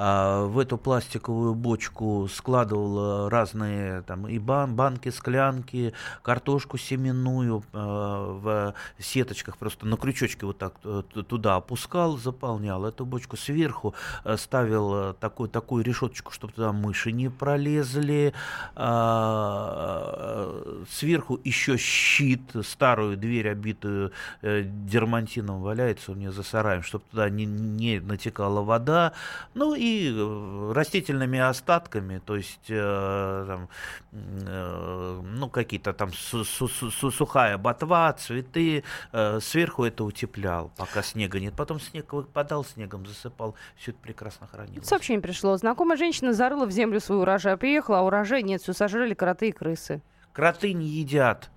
[0.00, 8.32] А, в эту пластиковую бочку складывал разные там и бан, банки, склянки, картошку семенную а,
[8.32, 13.36] в сеточках, просто на крючочке вот так э, туда опускал, заполнял эту бочку.
[13.36, 18.34] Сверху э, ставил э, такую, такую решеточку, чтобы туда мыши не пролезли.
[18.76, 27.30] А, сверху еще щит, старую дверь, обитую дермантином, валяется у меня за сараем, чтобы туда
[27.30, 29.12] не, не натекала вода.
[29.54, 33.68] Ну и Э, растительными остатками, то есть э, там,
[34.12, 41.02] э, ну какие-то там су- су- су- сухая ботва, цветы, э, сверху это утеплял, пока
[41.02, 41.54] снега нет.
[41.54, 44.86] Потом снег выпадал, снегом засыпал, все это прекрасно хранилось.
[44.86, 45.56] Сообщение пришло.
[45.56, 49.52] Знакомая женщина зарыла в землю свой урожай, приехала, а урожай нет, все сожрали кроты и
[49.52, 50.02] крысы.
[50.32, 51.50] Кроты не едят.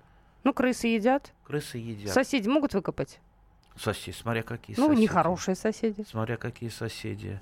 [0.44, 1.32] Ну, крысы едят.
[1.44, 2.12] Крысы едят.
[2.12, 3.20] Соседи могут выкопать?
[3.76, 4.96] Соседи, смотря какие ну, соседи.
[4.96, 6.04] Ну, нехорошие соседи.
[6.08, 7.40] Смотря какие соседи.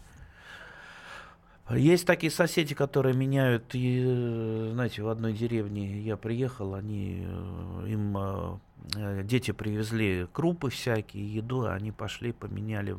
[1.70, 8.16] Есть такие соседи, которые меняют, и, знаете, в одной деревне я приехал, они, э, им
[8.18, 12.96] э, дети привезли крупы всякие, еду, они пошли, поменяли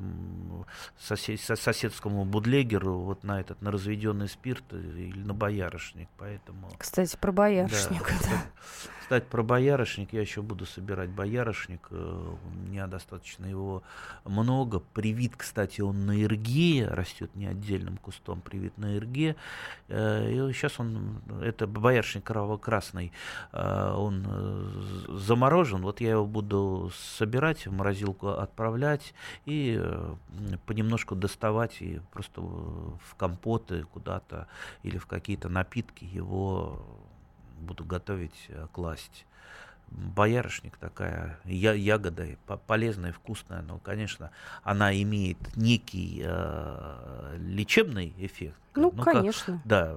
[0.98, 6.70] сосед, соседскому будлегеру вот на этот, на разведенный спирт или на боярышник, поэтому...
[6.78, 8.08] Кстати, про боярышник.
[8.08, 8.42] Да, да.
[9.02, 13.82] Кстати, про боярышник, я еще буду собирать боярышник, э, у меня достаточно его
[14.26, 19.36] много, привит, кстати, он на ирге, растет не отдельным кустом, привит на ирге,
[19.88, 23.12] э, и сейчас он, это боярышник кроваво-красный,
[23.52, 24.24] э, он
[25.10, 29.84] заморожен, вот я его буду собирать, в морозилку отправлять и
[30.68, 34.48] понемножку доставать и просто в компоты куда-то
[34.84, 36.86] или в какие-то напитки его
[37.62, 39.26] буду готовить, э, класть.
[39.88, 42.26] Боярышник такая я, ягода
[42.66, 44.32] полезная, вкусная, но, конечно,
[44.64, 48.56] она имеет некий э, лечебный эффект.
[48.76, 49.56] Ну, ну конечно.
[49.56, 49.94] Как, да,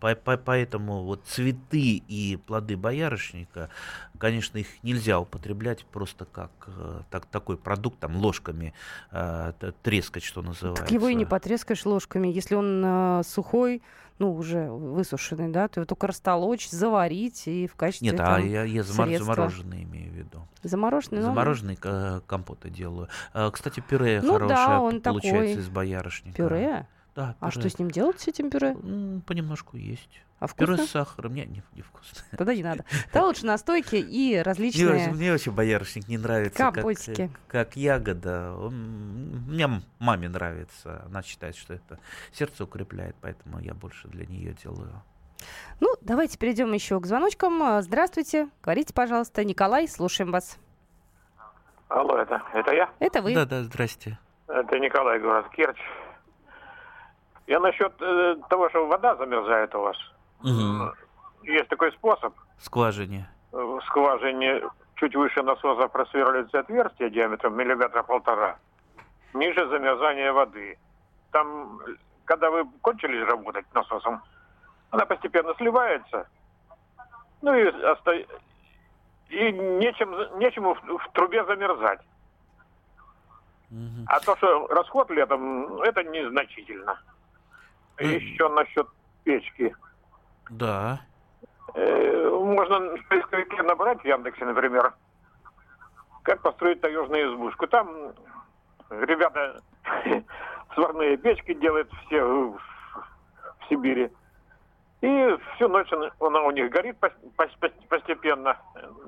[0.00, 3.70] по, по, поэтому вот цветы и плоды боярышника,
[4.18, 8.74] конечно, их нельзя употреблять просто как э, так, такой продукт, там, ложками
[9.12, 10.82] э, трескать, что называется.
[10.82, 13.82] Так его и не потрескаешь ложками, если он э, сухой,
[14.18, 18.40] ну, уже высушенный, да, то его только растолочь, заварить и в качестве Нет, там, а
[18.40, 19.34] я, я замор- средства.
[19.34, 20.48] замороженные имею в виду.
[20.62, 21.20] Замороженные?
[21.20, 22.20] Ну, Замороженные ну...
[22.26, 23.08] компоты делаю.
[23.32, 25.62] А, кстати, пюре ну, хорошее да, он получается такой...
[25.62, 26.36] из боярышника.
[26.36, 26.86] Пюре?
[27.18, 28.76] Да, А что с ним делать, с этим пюре?
[29.26, 30.22] Понемножку есть.
[30.38, 30.76] А вкусно?
[30.76, 31.34] Пюре с сахаром.
[31.34, 32.22] Нет, не, не вкусно.
[32.38, 32.84] Тогда не надо.
[33.06, 35.08] Тогда лучше настойки и различные...
[35.08, 36.56] Мне, мне вообще боярышник не нравится.
[36.56, 37.28] Компотики.
[37.48, 38.54] Как, как ягода.
[38.70, 41.02] Мне маме нравится.
[41.06, 41.98] Она считает, что это
[42.30, 45.02] сердце укрепляет, поэтому я больше для нее делаю.
[45.80, 47.82] Ну, давайте перейдем еще к звоночкам.
[47.82, 48.48] Здравствуйте.
[48.62, 49.42] Говорите, пожалуйста.
[49.42, 50.56] Николай, слушаем вас.
[51.88, 52.88] Алло, это, это я?
[53.00, 53.34] Это вы.
[53.34, 54.20] Да, да, здрасте.
[54.46, 55.82] Это Николай, город Керчь.
[57.48, 59.96] Я насчет э, того, что вода замерзает у вас.
[60.44, 60.92] Угу.
[61.44, 62.34] Есть такой способ.
[62.58, 63.26] Скважине.
[63.52, 64.62] В скважине
[64.96, 68.58] чуть выше насоса просверлится отверстие диаметром миллиметра полтора.
[69.32, 70.78] Ниже замерзания воды.
[71.32, 71.80] Там,
[72.26, 74.22] когда вы кончили работать насосом,
[74.90, 76.28] она постепенно сливается.
[77.40, 78.12] Ну и, оста...
[79.30, 82.00] и нечем, нечему в, в трубе замерзать.
[83.70, 84.04] Угу.
[84.06, 86.98] А то, что расход летом, это незначительно.
[87.98, 88.86] Еще насчет
[89.24, 89.74] печки.
[90.50, 91.00] Да.
[91.74, 94.94] Э, можно в поисковике набрать в Яндексе, например,
[96.22, 97.66] как построить таежную избушку.
[97.66, 98.12] Там
[98.90, 99.60] ребята
[100.74, 102.58] сварные печки делают все в,
[103.68, 104.10] Сибири.
[105.00, 106.96] И всю ночь она у них горит
[107.88, 108.56] постепенно.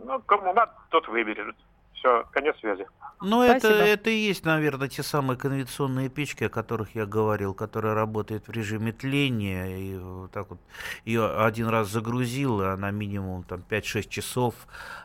[0.05, 1.57] Ну, кому надо, тот выберет.
[2.01, 2.87] Все, конец связи.
[3.21, 7.93] Ну, это, это и есть, наверное, те самые конвенционные печки, о которых я говорил, которые
[7.93, 9.79] работают в режиме тления.
[9.79, 10.59] И вот так вот
[11.05, 14.55] ее один раз загрузил, и она минимум там 5-6 часов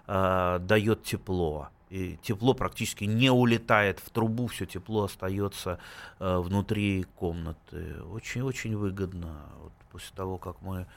[0.07, 1.67] э, дает тепло.
[1.89, 5.79] И тепло практически не улетает в трубу, все тепло остается
[6.19, 8.01] э, внутри комнаты.
[8.09, 9.35] Очень-очень выгодно.
[9.61, 10.87] Вот после того, как мы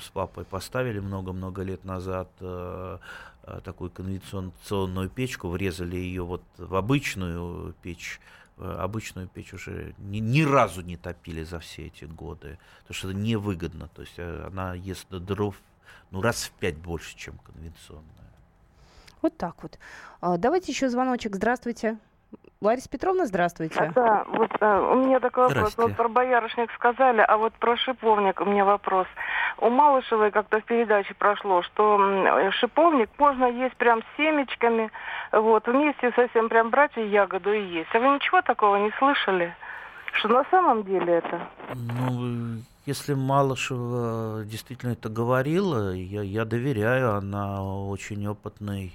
[0.00, 2.98] с папой поставили много-много лет назад э,
[3.64, 8.20] такую конвенционную печку, врезали ее вот в обычную печь,
[8.58, 13.10] э, обычную печь уже ни, ни разу не топили за все эти годы, потому что
[13.10, 15.56] это невыгодно, то есть э, она ест дров
[16.10, 18.06] ну, раз в пять больше, чем конвенционная.
[19.22, 19.78] Вот так вот.
[20.20, 21.36] А, давайте еще звоночек.
[21.36, 21.98] Здравствуйте.
[22.62, 23.90] Лариса Петровна, здравствуйте.
[23.94, 25.76] Да, вот а, у меня такой вопрос.
[25.76, 29.08] Вот про боярышник сказали, а вот про шиповник у меня вопрос.
[29.58, 31.98] У Малышевой как-то в передаче прошло, что
[32.60, 34.90] шиповник можно есть прям с семечками,
[35.32, 37.92] вот, вместе совсем прям брать и ягоду и есть.
[37.94, 39.54] А вы ничего такого не слышали?
[40.12, 41.40] Что на самом деле это?
[41.74, 48.92] Ну, если Малышева действительно это говорила, я, я доверяю, она очень опытный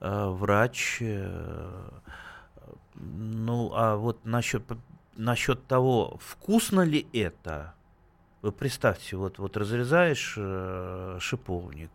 [0.00, 0.98] э, врач.
[1.00, 1.70] Э,
[3.00, 4.62] ну, а вот насчет,
[5.16, 7.74] насчет того, вкусно ли это,
[8.42, 11.90] вы представьте, вот, вот разрезаешь э, шиповник,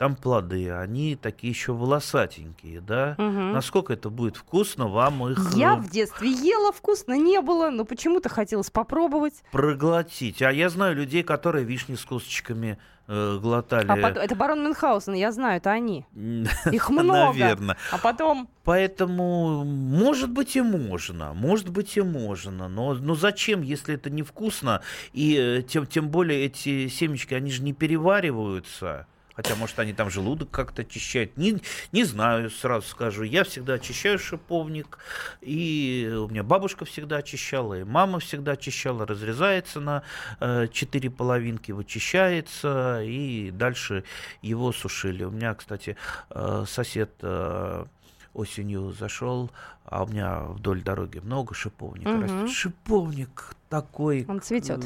[0.00, 3.16] там плоды, они такие еще волосатенькие, да?
[3.18, 3.26] Угу.
[3.28, 5.38] Насколько это будет вкусно, вам их...
[5.54, 9.42] Я в детстве ела, вкусно не было, но почему-то хотелось попробовать.
[9.52, 10.40] Проглотить.
[10.40, 12.78] А я знаю людей, которые вишни с косточками
[13.10, 13.86] э, глотали.
[13.88, 16.06] А потом, это барон Мюнхгаузен, я знаю, это они.
[16.72, 17.38] Их много.
[17.38, 17.76] Наверное.
[17.90, 18.48] А потом...
[18.64, 24.82] Поэтому, может быть, и можно, может быть, и можно, но, но зачем, если это невкусно,
[25.12, 29.06] и э, тем, тем более эти семечки, они же не перевариваются.
[29.42, 31.38] Хотя, может, они там желудок как-то очищают.
[31.38, 33.22] Не, не знаю, сразу скажу.
[33.22, 34.98] Я всегда очищаю шиповник.
[35.40, 39.06] И у меня бабушка всегда очищала, и мама всегда очищала.
[39.06, 40.02] Разрезается на
[40.40, 44.04] э, четыре половинки, вычищается, и дальше
[44.42, 45.24] его сушили.
[45.24, 45.96] У меня, кстати,
[46.28, 47.10] э, сосед...
[47.22, 47.86] Э,
[48.32, 49.50] осенью зашел,
[49.84, 52.22] а у меня вдоль дороги много шиповника угу.
[52.22, 52.50] растет.
[52.50, 54.24] Шиповник такой.
[54.28, 54.84] Он цветет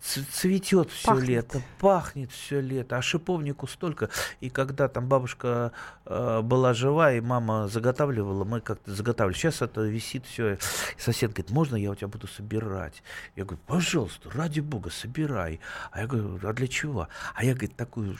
[0.00, 1.28] цветет все пахнет.
[1.28, 4.10] лето, пахнет все лето, а шиповнику столько.
[4.40, 5.72] И когда там бабушка
[6.04, 9.36] э, была жива, и мама заготавливала, мы как-то заготавливали.
[9.36, 10.54] Сейчас это висит все.
[10.54, 10.58] И
[10.98, 13.02] сосед говорит, можно я у тебя буду собирать?
[13.34, 15.60] Я говорю, пожалуйста, ради бога, собирай.
[15.90, 17.08] А я говорю, а для чего?
[17.34, 18.16] А я, говорит, такую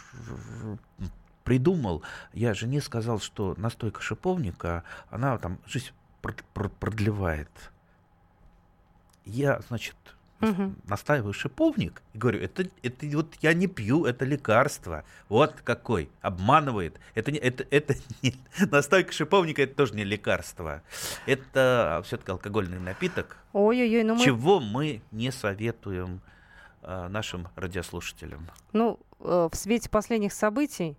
[1.45, 2.03] придумал.
[2.33, 5.91] Я жене сказал, что настойка шиповника, она там жизнь
[6.81, 7.51] продлевает.
[9.25, 9.97] Я, значит,
[10.40, 10.75] угу.
[10.87, 15.05] настаиваю шиповник и говорю, это, это вот я не пью, это лекарство.
[15.29, 16.99] Вот какой, обманывает.
[17.14, 18.35] Это, не, это, это не,
[18.70, 20.83] настойка шиповника это тоже не лекарство.
[21.27, 24.25] Это все-таки алкогольный напиток, Ой-ой-ой, ну мы...
[24.25, 26.20] чего мы не советуем
[26.83, 28.51] э, нашим радиослушателям.
[28.72, 30.96] Ну, э, в свете последних событий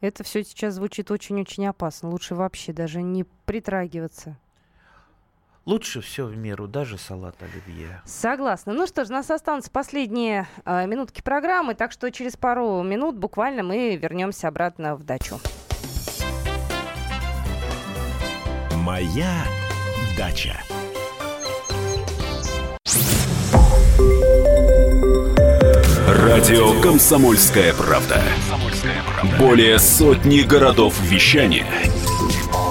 [0.00, 2.10] это все сейчас звучит очень-очень опасно.
[2.10, 4.36] Лучше вообще даже не притрагиваться.
[5.66, 8.00] Лучше все в меру, даже салат оливье.
[8.04, 8.72] Согласна.
[8.72, 13.16] Ну что ж, у нас останутся последние э, минутки программы, так что через пару минут
[13.16, 15.40] буквально мы вернемся обратно в дачу.
[18.76, 19.42] Моя
[20.16, 20.54] дача.
[26.06, 28.22] Радио Комсомольская правда".
[29.40, 31.66] Более сотни городов вещания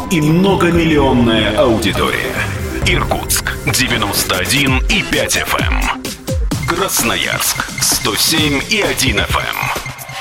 [0.09, 2.44] и многомиллионная аудитория.
[2.87, 5.73] Иркутск 91 и 5 FM.
[5.73, 6.03] Эм.
[6.67, 9.55] Красноярск 107 и 1 FM.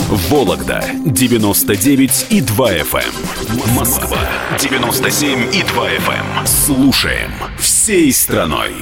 [0.09, 0.17] Эм.
[0.31, 3.03] Вологда 99 и 2 FM.
[3.03, 3.75] Эм.
[3.75, 4.19] Москва
[4.59, 6.47] 97 и 2 FM.
[6.47, 8.73] Слушаем всей страной.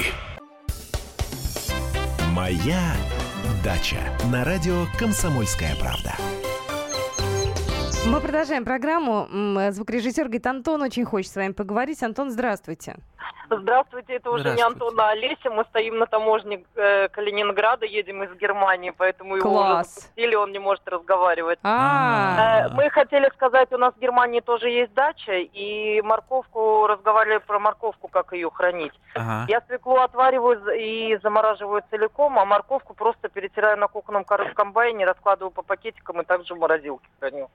[2.31, 2.95] Моя
[3.65, 3.99] дача
[4.31, 6.15] на радио Комсомольская правда.
[8.05, 9.29] Мы продолжаем программу.
[9.71, 12.03] Звукорежиссер говорит, Антон очень хочет с вами поговорить.
[12.03, 12.97] Антон, здравствуйте.
[13.49, 15.51] Здравствуйте, это уже не Антон, а Олеся.
[15.51, 19.87] Мы стоим на таможне э, Калининграда, едем из Германии, поэтому его Класс.
[19.87, 21.59] уже запустили, он не может разговаривать.
[21.63, 22.67] А.
[22.67, 27.61] Э, мы хотели сказать, у нас в Германии тоже есть дача, и морковку, разговаривали про
[27.61, 28.99] морковку, как ее хранить.
[29.15, 29.45] Ага.
[29.49, 35.63] Я свеклу отвариваю и замораживаю целиком, а морковку просто перетираю на кухонном комбайне, раскладываю по
[35.63, 37.51] пакетикам и также в морозилке храню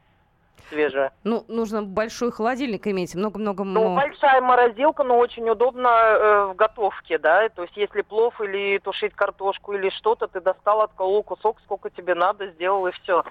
[0.70, 1.12] свежая.
[1.24, 3.64] Ну, нужно большой холодильник иметь, много-много...
[3.64, 8.78] Ну, большая морозилка, но очень удобно э, в готовке, да, то есть если плов или
[8.80, 13.24] тушить картошку или что-то, ты достал, отколол кусок, сколько тебе надо, сделал и все.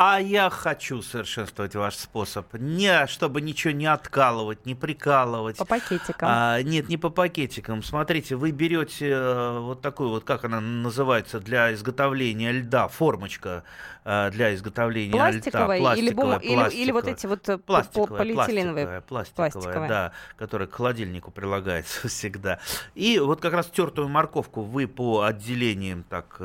[0.00, 2.54] А я хочу совершенствовать ваш способ.
[2.54, 5.56] Не, чтобы ничего не откалывать, не прикалывать.
[5.56, 6.28] По пакетикам.
[6.30, 7.82] А, нет, не по пакетикам.
[7.82, 13.64] Смотрите, вы берете э, вот такую вот, как она называется, для изготовления льда, формочка
[14.04, 15.94] э, для изготовления пластиковая льда.
[15.96, 16.42] Или, бумаг...
[16.42, 19.00] пластиковая или, или вот эти вот э, пластиковая, полиэтиленовые.
[19.00, 22.60] Пластиковая, пластиковая, да, которая к холодильнику прилагается всегда.
[22.94, 26.40] И вот как раз тертую морковку вы по отделениям так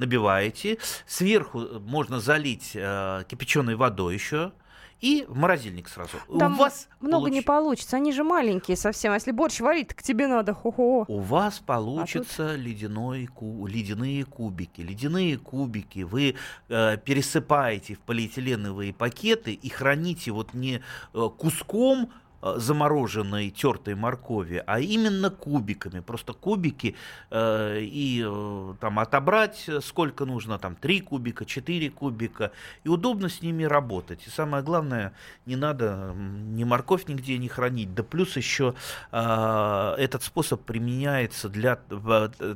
[0.00, 0.78] набиваете.
[1.06, 4.52] Сверху можно залить э, кипяченой водой еще.
[5.00, 6.18] И в морозильник сразу.
[6.38, 7.34] Там у вас много получ...
[7.34, 7.96] не получится.
[7.96, 9.12] Они же маленькие совсем.
[9.12, 10.52] А если борщ варить, так тебе надо.
[10.52, 11.06] Хо-хо.
[11.08, 12.66] У вас получится а тут...
[12.66, 13.66] ледяной ку...
[13.66, 14.82] ледяные кубики.
[14.82, 16.34] Ледяные кубики вы
[16.68, 20.82] э, пересыпаете в полиэтиленовые пакеты и храните вот не
[21.14, 26.00] э, куском Э, замороженной тертой моркови, а именно кубиками.
[26.00, 26.96] Просто кубики
[27.30, 32.52] э, и э, там отобрать сколько нужно, там 3 кубика, 4 кубика.
[32.84, 34.26] И удобно с ними работать.
[34.26, 35.12] И самое главное,
[35.46, 37.94] не надо ни морковь нигде не хранить.
[37.94, 38.74] Да плюс еще
[39.12, 41.80] э, этот способ применяется для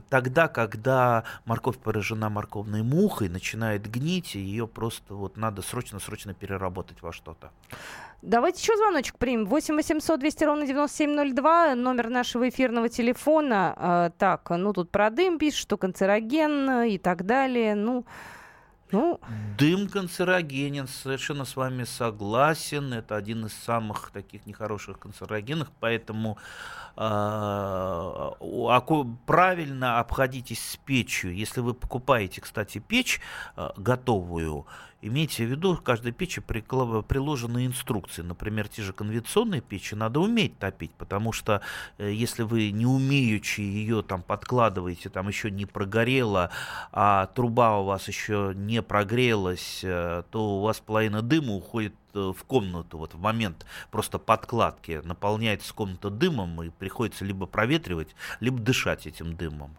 [0.09, 7.03] тогда, когда морковь поражена морковной мухой, начинает гнить, и ее просто вот надо срочно-срочно переработать
[7.03, 7.51] во что-то.
[8.23, 9.47] Давайте еще звоночек примем.
[9.47, 13.75] 8 800 200 ровно 9702, номер нашего эфирного телефона.
[13.77, 17.75] Э, так, ну тут про дым пишет, что канцероген и так далее.
[17.75, 18.05] Ну,
[18.95, 19.21] ну...
[19.59, 22.93] Дым канцерогенен, совершенно с вами согласен.
[22.93, 26.39] Это один из самых таких нехороших канцерогенов, поэтому
[26.97, 28.31] э,
[29.27, 31.35] правильно обходитесь с печью.
[31.35, 33.21] Если вы покупаете, кстати, печь
[33.57, 34.67] э, готовую,
[35.07, 38.23] Имейте в виду, в каждой печи приложены инструкции.
[38.23, 41.61] Например, те же конвекционные печи надо уметь топить, потому что
[41.99, 46.51] э, если вы не умеючи ее там подкладываете, там еще не прогорело,
[46.91, 52.33] а труба у вас еще не прогрелась, э, то у вас половина дыма уходит э,
[52.35, 58.59] в комнату вот в момент просто подкладки наполняется комната дымом и приходится либо проветривать, либо
[58.59, 59.77] дышать этим дымом.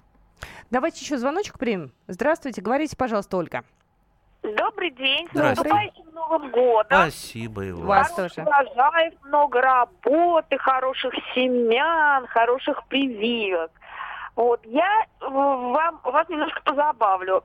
[0.70, 1.92] Давайте еще звоночек примем.
[2.08, 3.64] Здравствуйте, говорите, пожалуйста, Ольга.
[4.54, 6.86] Добрый день, с наступающим Новым годом.
[6.90, 7.86] Спасибо, Иван.
[7.86, 8.42] Вас тоже.
[8.42, 13.72] урожаев, много работы, хороших семян, хороших прививок.
[14.36, 17.44] Вот, я вам, вас немножко позабавлю.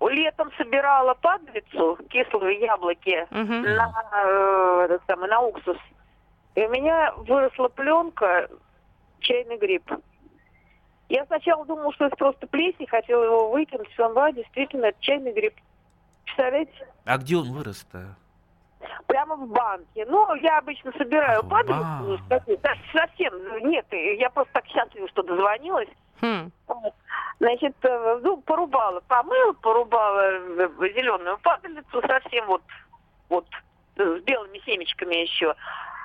[0.00, 3.68] Летом собирала падлицу, кислые яблоки, угу.
[3.68, 5.78] на, э, этот самый, на уксус.
[6.56, 8.48] И у меня выросла пленка,
[9.20, 9.90] чайный гриб.
[11.08, 15.54] Я сначала думала, что это просто плесень, хотела его выкинуть, все действительно, это чайный гриб.
[16.32, 16.88] Представляете?
[17.04, 18.16] А где он вырос-то?
[19.06, 20.06] Прямо в банке.
[20.06, 22.18] Ну, я обычно собираю падалицу.
[22.28, 25.88] Да, совсем нет, я просто так счастлива, что дозвонилась.
[26.20, 26.50] Хм.
[27.38, 32.62] Значит, э, ну, порубала, помыла, порубала э, зеленую падалицу, совсем вот,
[33.28, 33.46] вот
[33.96, 35.54] с белыми семечками еще.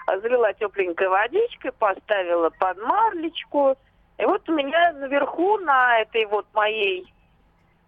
[0.07, 3.77] Залила тепленькой водичкой, поставила под марлечку.
[4.17, 7.13] И вот у меня наверху на этой вот моей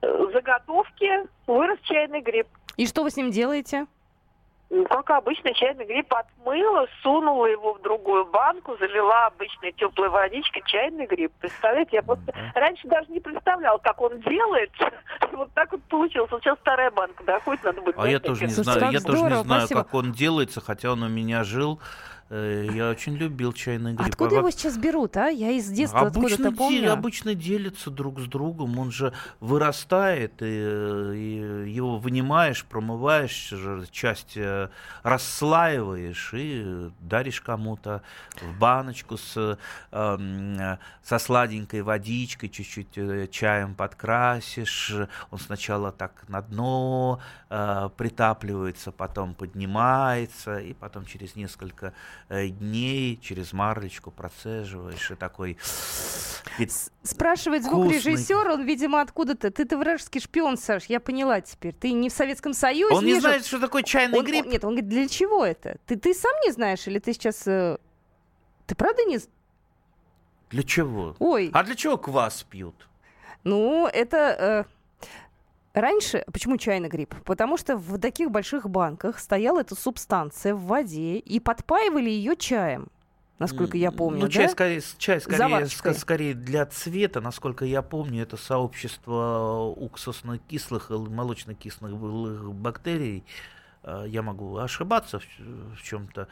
[0.02, 2.48] заготовки вырос чайный гриб.
[2.78, 3.88] И что вы с ним делаете?
[4.72, 10.62] Ну, как обычно, чайный гриб отмыла, сунула его в другую банку, залила обычной теплой водичкой
[10.66, 11.32] чайный гриб.
[11.40, 14.72] Представляете, я просто раньше даже не представляла, как он делает.
[15.32, 16.30] Вот так вот получилось.
[16.32, 17.96] Вот сейчас старая банка доходит, надо будет...
[17.98, 21.08] А я тоже не знаю, я тоже не знаю, как он делается, хотя он у
[21.08, 21.80] меня жил
[22.30, 24.08] я очень любил чайный гриб.
[24.08, 25.30] Откуда а его сейчас берут, а?
[25.30, 26.82] Я из детства откуда-то помню.
[26.82, 28.78] Де, обычно делятся друг с другом.
[28.78, 33.52] Он же вырастает, и, и его вынимаешь, промываешь,
[33.90, 34.70] часть э,
[35.02, 38.04] расслаиваешь и даришь кому-то
[38.42, 39.58] в баночку с,
[39.92, 44.94] э, со сладенькой водичкой, чуть-чуть э, чаем подкрасишь.
[45.32, 47.20] Он сначала так на дно
[47.50, 51.92] э, притапливается, потом поднимается, и потом через несколько Э,
[52.30, 55.58] дней через марлечку процеживаешь и такой...
[57.04, 59.52] Спрашивает звукорежиссер, он, видимо, откуда-то.
[59.52, 61.74] Ты, ты вражеский шпион, Саш, я поняла теперь.
[61.74, 62.96] Ты не в Советском Союзе.
[62.96, 63.22] Он не жил.
[63.22, 64.46] знает, что такое чайный он, гриб.
[64.46, 65.78] Он, нет, он говорит, для чего это?
[65.86, 67.48] Ты, ты сам не знаешь или ты сейчас...
[67.48, 67.78] Э,
[68.68, 69.20] ты правда не...
[70.50, 71.16] Для чего?
[71.20, 71.50] Ой.
[71.54, 72.88] А для чего квас пьют?
[73.44, 74.66] Ну, это...
[74.68, 74.79] Э...
[75.74, 77.14] Раньше, почему чайный гриб?
[77.26, 82.88] Потому что в таких больших банках стояла эта субстанция в воде и подпаивали ее чаем.
[83.40, 84.32] Насколько я помню, ну, да?
[84.32, 91.94] чай скорее, чай скорее, скорее для цвета, насколько я помню, это сообщество уксусно-кислых и молочно-кислых
[92.54, 93.24] бактерий.
[93.84, 95.24] Э, я могу ошибаться в,
[95.76, 96.28] в чем-то.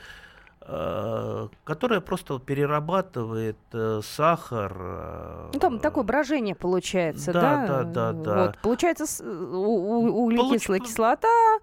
[0.61, 4.75] Э, которая просто перерабатывает э, сахар.
[4.77, 7.65] Э, ну, там такое брожение получается, да?
[7.67, 8.45] Да, да, да.
[8.47, 10.89] Вот, получается углекислая Получ...
[10.89, 11.59] кислота,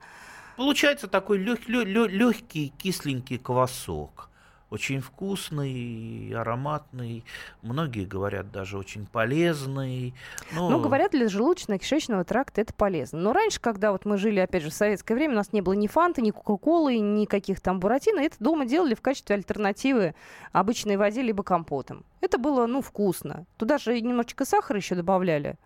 [0.57, 4.31] Получается такой лег, лег, легкий кисленький квасок
[4.75, 7.25] очень вкусный, ароматный.
[7.63, 10.15] Многие говорят даже очень полезный.
[10.53, 10.69] Но...
[10.69, 13.21] Ну, говорят, для желудочно-кишечного тракта это полезно.
[13.21, 15.75] Но раньше, когда вот мы жили, опять же, в советское время, у нас не было
[15.75, 18.21] ни фанты, ни кока-колы, никаких там буратино.
[18.21, 20.15] Это дома делали в качестве альтернативы
[20.53, 22.05] обычной воде либо компотом.
[22.21, 23.47] Это было, ну, вкусно.
[23.57, 25.57] Туда же немножечко сахара еще добавляли.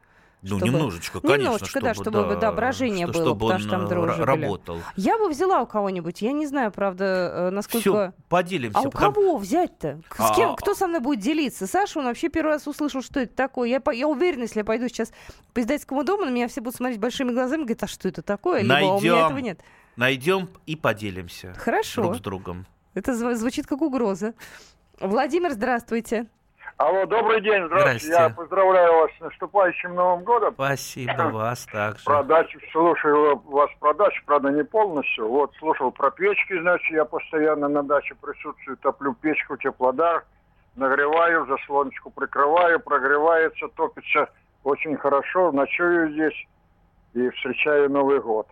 [0.42, 0.66] Ну, чтобы...
[0.66, 1.42] немножечко, конечно.
[1.42, 4.74] Немножечко, чтобы, да, чтобы да, да, брожение что, было, чтобы потому что там дрожжи работал.
[4.76, 4.84] Были.
[4.96, 7.80] Я бы взяла у кого-нибудь, я не знаю, правда, э, насколько...
[7.80, 8.78] Все, поделимся.
[8.78, 9.14] А у потому...
[9.14, 10.00] кого взять-то?
[10.16, 10.54] С а, кем?
[10.54, 11.66] Кто со мной будет делиться?
[11.66, 13.68] Саша, он вообще первый раз услышал, что это такое.
[13.68, 15.12] Я, я уверена, если я пойду сейчас
[15.54, 18.62] по издательскому дому, на меня все будут смотреть большими глазами, говорят, а что это такое?
[18.62, 19.60] Либо найдем, у меня этого нет.
[19.96, 21.52] Найдем и поделимся.
[21.54, 22.02] Хорошо.
[22.02, 22.66] Друг с другом.
[22.94, 24.34] Это звучит как угроза.
[25.00, 26.26] Владимир, здравствуйте.
[26.78, 28.06] Алло, добрый день, здравствуйте.
[28.06, 28.22] Здрасте.
[28.22, 30.54] Я поздравляю вас с наступающим Новым годом.
[30.54, 32.04] Спасибо, вас также.
[32.04, 35.26] Продачу, слушаю вас про дачу, правда, не полностью.
[35.28, 40.24] Вот, слушал про печки, значит, я постоянно на даче присутствую, топлю печку, теплодар,
[40.76, 44.30] нагреваю, заслоночку прикрываю, прогревается, топится
[44.62, 46.46] очень хорошо, ночую здесь
[47.14, 48.46] и встречаю Новый год.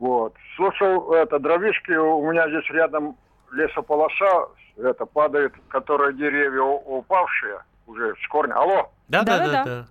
[0.00, 0.34] Вот.
[0.56, 3.16] Слушал это, дровишки, у меня здесь рядом
[3.52, 8.54] лесополоса это падает, которые деревья упавшие уже с корня.
[8.54, 8.90] Алло?
[9.08, 9.86] Да, да, да, да.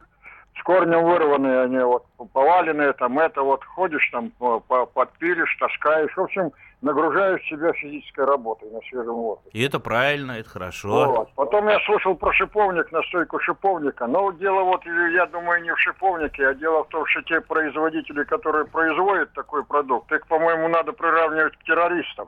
[0.58, 4.32] С корнем вырванные они, вот поваленные, там это вот ходишь там,
[4.94, 6.16] подпилишь, таскаешь.
[6.16, 6.52] В общем,
[6.82, 9.50] нагружаешь себя физической работой на свежем воздухе.
[9.54, 11.12] И это правильно, это хорошо.
[11.12, 11.30] Вот.
[11.36, 14.08] Потом я слушал про шиповник, настойку шиповника.
[14.08, 18.24] Но дело вот, я думаю, не в шиповнике, а дело в том, что те производители,
[18.24, 22.28] которые производят такой продукт, их, по-моему, надо приравнивать к террористам.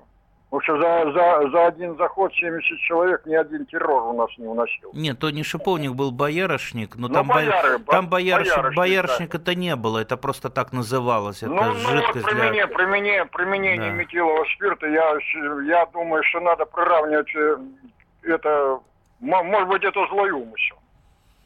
[0.52, 4.46] Потому что за, за, за один заход 70 человек ни один террор у нас не
[4.46, 4.92] уносил.
[4.92, 9.40] Нет, то не шиповник был боярышник, но, но ну, там, бояры, там боярышник, боярышник, боярышника
[9.40, 9.54] да.
[9.54, 11.42] не было, это просто так называлось.
[11.42, 12.76] Это ну, жидкость ну, вот применение, для...
[12.76, 13.96] применение, применение да.
[13.96, 15.18] метилового спирта, я,
[15.68, 17.58] я думаю, что надо приравнивать э,
[18.24, 18.80] это,
[19.22, 20.76] может быть, это злой умысел.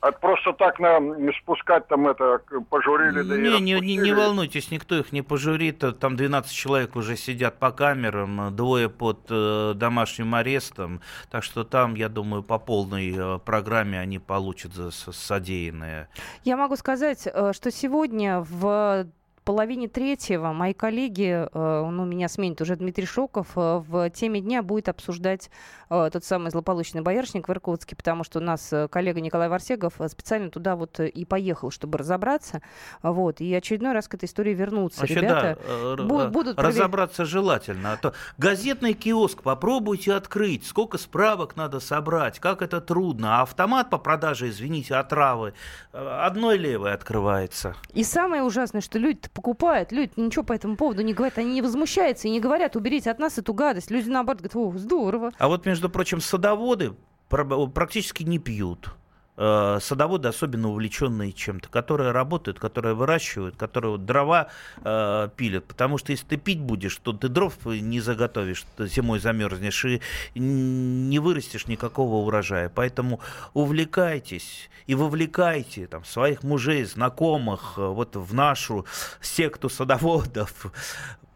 [0.02, 2.40] А просто так нам спускать там это,
[2.70, 5.84] пожурили, да не, не, не, не волнуйтесь, никто их не пожурит.
[6.00, 11.02] Там 12 человек уже сидят по камерам, двое под э, домашним арестом.
[11.32, 16.10] Так что там, я думаю, по полной э, программе они получат за содеянное.
[16.44, 19.08] Я могу сказать, э, что сегодня в
[19.46, 24.64] половине третьего мои коллеги, э, ну, меня сменит уже Дмитрий Шоков, э, в теме дня
[24.64, 25.52] будет обсуждать
[25.90, 30.50] э, тот самый злополучный боярышник в Иркутске, потому что у нас коллега Николай Варсегов специально
[30.50, 32.62] туда вот и поехал, чтобы разобраться.
[33.04, 35.02] Вот, и очередной раз к этой истории вернуться.
[35.02, 37.32] Вообще, Ребята да, будут, будут разобраться проверять.
[37.32, 37.94] желательно.
[37.94, 43.40] А то газетный киоск попробуйте открыть, сколько справок надо собрать, как это трудно.
[43.40, 45.54] А автомат по продаже, извините, отравы
[45.92, 47.76] одной левой открывается.
[47.94, 49.92] И самое ужасное, что люди покупают.
[49.92, 51.38] Люди ничего по этому поводу не говорят.
[51.38, 53.92] Они не возмущаются и не говорят, уберите от нас эту гадость.
[53.92, 55.32] Люди наоборот говорят, о, здорово.
[55.38, 56.96] А вот, между прочим, садоводы
[57.28, 58.90] практически не пьют.
[59.38, 65.66] Э, садоводы особенно увлеченные чем-то, которые работают, которые выращивают, которые вот дрова э, пилят.
[65.66, 70.02] Потому что если ты пить будешь, то ты дров не заготовишь, зимой замерзнешь и
[70.36, 72.70] не вырастешь никакого урожая.
[72.70, 73.20] Поэтому
[73.54, 78.86] увлекайтесь и вовлекайте там, своих мужей, знакомых э, вот в нашу
[79.20, 80.68] секту садоводов.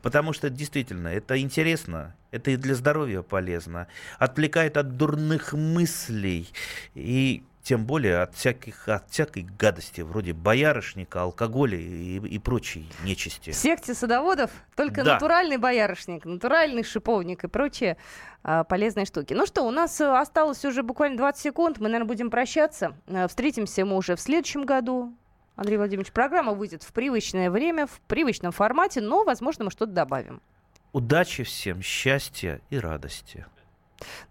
[0.02, 3.88] Потому что действительно это интересно, это и для здоровья полезно,
[4.18, 6.48] отвлекает от дурных мыслей
[6.96, 13.52] и тем более от, всяких, от всякой гадости, вроде боярышника, алкоголя и, и прочей нечисти.
[13.52, 15.14] В секте садоводов только да.
[15.14, 17.98] натуральный боярышник, натуральный шиповник и прочие
[18.42, 19.36] а, полезные штуки.
[19.36, 22.98] Ну что, у нас э, осталось уже буквально 20 секунд, мы, наверное, будем прощаться.
[23.06, 25.14] А, встретимся мы уже в следующем году.
[25.56, 30.42] Андрей Владимирович, программа выйдет в привычное время, в привычном формате, но, возможно, мы что-то добавим.
[30.92, 33.46] Удачи всем, счастья и радости.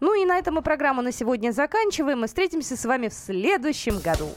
[0.01, 2.21] Ну и на этом мы программу на сегодня заканчиваем.
[2.21, 4.29] Мы встретимся с вами в следующем году.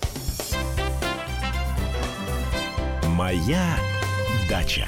[3.08, 3.76] Моя
[4.50, 4.88] дача.